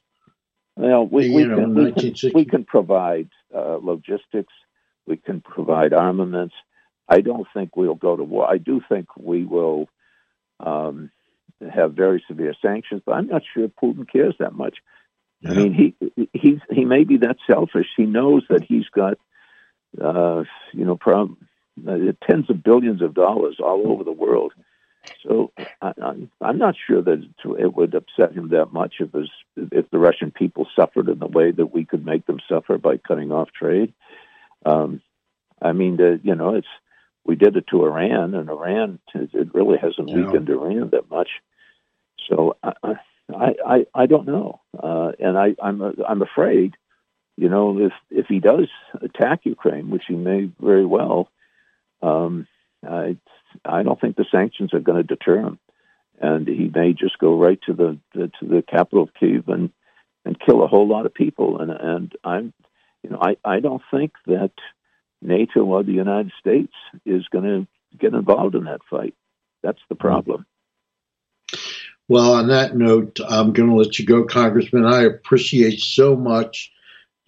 [0.77, 4.53] Well, we, we, know, can, we, can, we can provide uh, logistics
[5.09, 6.55] we can provide armaments.
[7.09, 8.49] I don't think we'll go to war.
[8.49, 9.89] I do think we will
[10.61, 11.11] um,
[11.73, 14.79] have very severe sanctions, but I'm not sure Putin cares that much.
[15.41, 15.51] Yeah.
[15.51, 17.87] I mean, he he's he may be that selfish.
[17.97, 19.19] He knows that he's got,
[20.01, 21.37] uh, you know, prob-
[21.87, 21.97] uh,
[22.29, 24.53] tens of billions of dollars all over the world.
[25.23, 27.25] So I, I'm, I'm not sure that
[27.59, 31.27] it would upset him that much if was, if the Russian people suffered in the
[31.27, 33.95] way that we could make them suffer by cutting off trade.
[34.67, 35.01] Um,
[35.63, 36.67] I mean, the, you know, it's
[37.25, 40.17] we did it to Iran, and Iran it really hasn't yeah.
[40.17, 41.29] weakened Iran that much.
[42.29, 42.73] So I
[43.35, 46.75] I I, I don't know, uh, and I I'm I'm afraid,
[47.37, 48.69] you know, if if he does
[49.01, 51.31] attack Ukraine, which he may very well,
[52.03, 52.47] um,
[52.87, 53.17] I
[53.65, 55.59] I don't think the sanctions are going to deter him,
[56.21, 59.71] and he may just go right to the, the to the capital of Kiev and
[60.25, 61.61] and kill a whole lot of people.
[61.61, 62.53] And and I'm,
[63.03, 64.53] you know, I I don't think that
[65.23, 66.73] NATO or the United States
[67.05, 67.67] is going to
[67.99, 69.15] get involved in that fight.
[69.63, 70.47] That's the problem.
[72.09, 74.87] Well, on that note, I'm going to let you go, Congressman.
[74.87, 76.73] I appreciate so much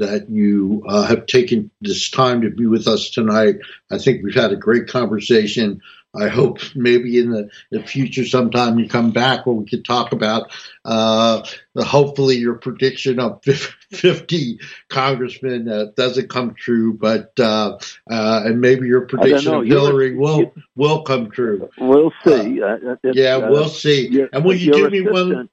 [0.00, 3.56] that you uh, have taken this time to be with us tonight.
[3.90, 5.80] I think we've had a great conversation.
[6.14, 10.12] I hope maybe in the, the future sometime you come back where we could talk
[10.12, 10.50] about
[10.84, 11.46] uh,
[11.76, 13.44] hopefully your prediction of
[13.92, 17.78] 50 congressmen uh, doesn't come true, but uh,
[18.10, 21.70] uh and maybe your prediction of Hillary will will come true.
[21.78, 22.60] We'll see.
[22.60, 24.26] Uh, uh, yeah, we'll see.
[24.32, 25.48] And will you give me one?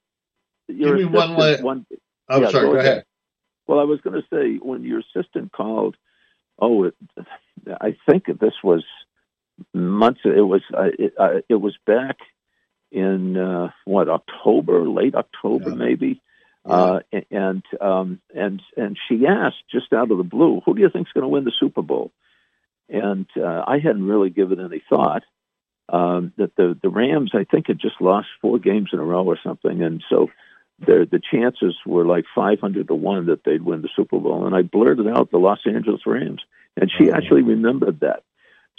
[0.67, 1.35] Give me one.
[1.35, 1.85] La- one
[2.29, 2.65] I'm sorry.
[2.65, 2.91] Go, go ahead.
[2.91, 3.05] ahead.
[3.67, 5.95] Well, I was going to say when your assistant called.
[6.59, 6.95] Oh, it,
[7.79, 8.83] I think this was
[9.73, 10.21] months.
[10.23, 12.17] It was uh, it, uh, it was back
[12.91, 15.75] in uh, what October, late October, yeah.
[15.75, 16.21] maybe.
[16.65, 16.73] Yeah.
[16.73, 16.99] Uh,
[17.29, 21.11] and um, and and she asked just out of the blue, "Who do you think's
[21.11, 22.11] going to win the Super Bowl?"
[22.89, 25.23] And uh, I hadn't really given any thought.
[25.89, 29.23] Um, that the the Rams, I think, had just lost four games in a row
[29.23, 30.29] or something, and so
[30.79, 34.45] the the chances were like five hundred to one that they'd win the Super Bowl.
[34.45, 36.41] And I blurted out the Los Angeles Rams,
[36.75, 37.15] and she oh.
[37.15, 38.23] actually remembered that.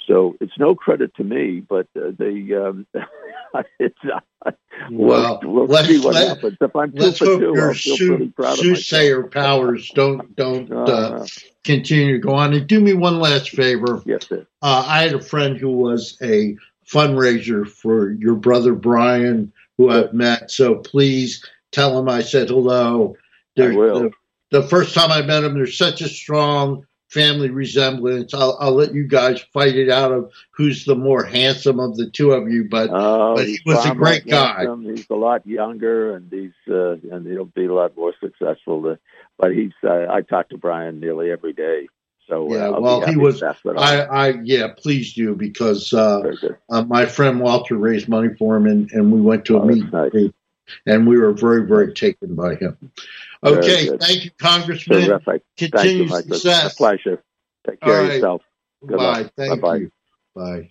[0.06, 2.54] So it's no credit to me, but uh, they.
[2.54, 2.86] Um,
[3.78, 4.50] it's, uh,
[4.90, 6.56] well, we'll, we'll see what let, happens.
[6.60, 11.26] If I'm let's hope two, your soo- soothsayer powers don't don't uh, uh,
[11.64, 12.54] continue to go on.
[12.54, 14.02] And do me one last favor.
[14.06, 14.46] Yes, sir.
[14.62, 20.14] Uh, I had a friend who was a fundraiser for your brother Brian, who I've
[20.14, 20.50] met.
[20.50, 23.16] So please tell him I said hello.
[23.56, 24.00] There, I will.
[24.00, 24.10] The,
[24.50, 28.34] the first time I met him, there's such a strong family resemblance.
[28.34, 32.10] I'll, I'll, let you guys fight it out of who's the more handsome of the
[32.10, 32.64] two of you.
[32.64, 34.66] But, uh, but he was a great guy.
[34.82, 38.82] He's a lot younger, and he's uh, and he'll be a lot more successful.
[38.82, 38.98] To,
[39.38, 41.88] but he's uh, I talk to Brian nearly every day.
[42.28, 43.42] So uh, yeah, well, he was.
[43.42, 43.54] I,
[44.02, 46.30] I, yeah, please do because uh,
[46.68, 49.64] uh, my friend Walter raised money for him, and, and we went to a oh,
[49.64, 50.12] meeting, nice.
[50.86, 52.76] And we were very, very taken by him.
[53.44, 55.06] Okay, thank you, Congressman.
[55.06, 55.42] Terrific.
[55.56, 56.74] Continue thank you, success.
[56.74, 57.22] A pleasure.
[57.68, 58.42] Take care of yourself.
[58.86, 59.30] Good Bye.
[59.36, 59.76] Thank Bye-bye.
[59.76, 59.90] you.
[60.34, 60.70] Bye.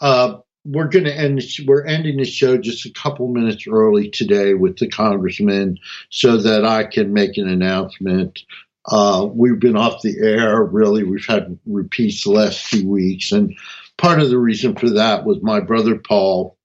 [0.00, 1.42] Uh, we're going to end.
[1.66, 5.78] We're ending the show just a couple minutes early today with the congressman,
[6.10, 8.40] so that I can make an announcement.
[8.86, 10.62] Uh, we've been off the air.
[10.62, 13.56] Really, we've had repeats the last few weeks, and
[13.96, 16.56] part of the reason for that was my brother Paul,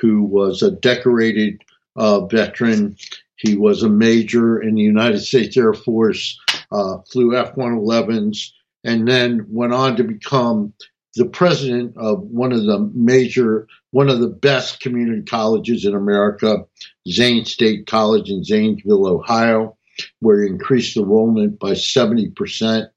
[0.00, 1.62] who was a decorated
[2.00, 2.96] uh, veteran.
[3.36, 6.40] He was a major in the United States Air Force,
[6.72, 8.48] uh, flew F 111s,
[8.84, 10.72] and then went on to become
[11.14, 16.64] the president of one of the major, one of the best community colleges in America,
[17.06, 19.76] Zane State College in Zanesville, Ohio,
[20.20, 22.88] where he increased enrollment by 70%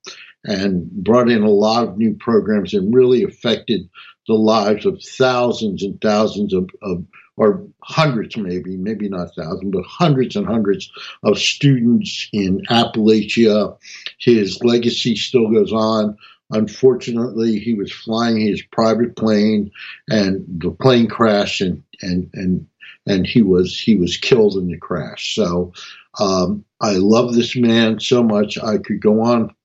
[0.46, 3.90] and brought in a lot of new programs and really affected
[4.28, 7.04] the lives of thousands and thousands of, of
[7.36, 10.92] or hundreds maybe, maybe not thousands, but hundreds and hundreds
[11.24, 13.78] of students in Appalachia.
[14.20, 16.18] His legacy still goes on.
[16.52, 19.72] Unfortunately, he was flying his private plane
[20.10, 22.68] and the plane crashed and, and, and,
[23.08, 25.34] and he was, he was killed in the crash.
[25.36, 25.74] So,
[26.20, 28.58] um, I love this man so much.
[28.58, 29.56] I could go on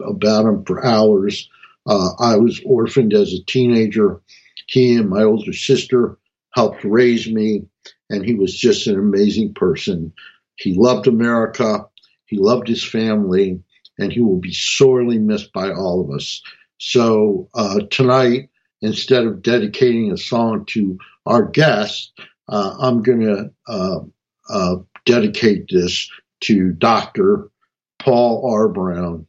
[0.00, 1.48] about him for hours.
[1.86, 4.20] Uh, I was orphaned as a teenager.
[4.66, 6.18] He and my older sister
[6.54, 7.64] helped raise me,
[8.08, 10.12] and he was just an amazing person.
[10.56, 11.86] He loved America,
[12.26, 13.60] he loved his family,
[13.98, 16.42] and he will be sorely missed by all of us.
[16.78, 18.50] So uh, tonight,
[18.80, 22.12] instead of dedicating a song to our guest,
[22.48, 24.00] uh, I'm going to uh,
[24.48, 26.08] uh, dedicate this
[26.42, 27.50] to Dr.
[27.98, 28.68] Paul R.
[28.68, 29.26] Brown,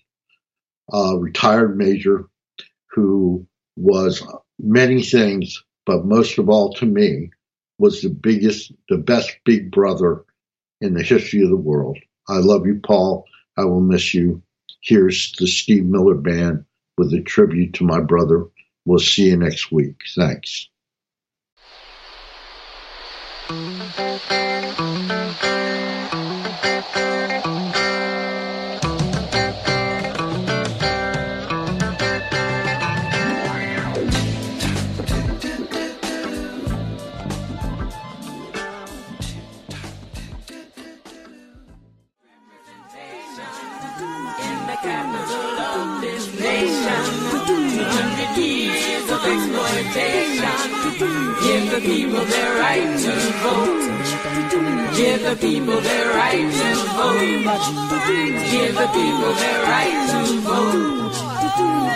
[0.91, 2.27] a retired major
[2.91, 4.23] who was
[4.59, 7.29] many things but most of all to me,
[7.77, 10.23] was the biggest, the best big brother
[10.81, 11.97] in the history of the world.
[12.27, 13.25] I love you, Paul.
[13.57, 14.41] I will miss you.
[14.81, 16.65] Here's the Steve Miller Band
[16.97, 18.45] with a tribute to my brother.
[18.85, 19.95] We'll see you next week.
[20.15, 20.69] Thanks.
[51.85, 53.11] people their right to
[53.43, 53.85] vote.
[54.97, 57.19] Give the people their right to vote.
[58.51, 61.13] Give the people their right to vote.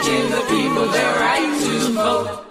[0.06, 2.49] Give the people their right to vote.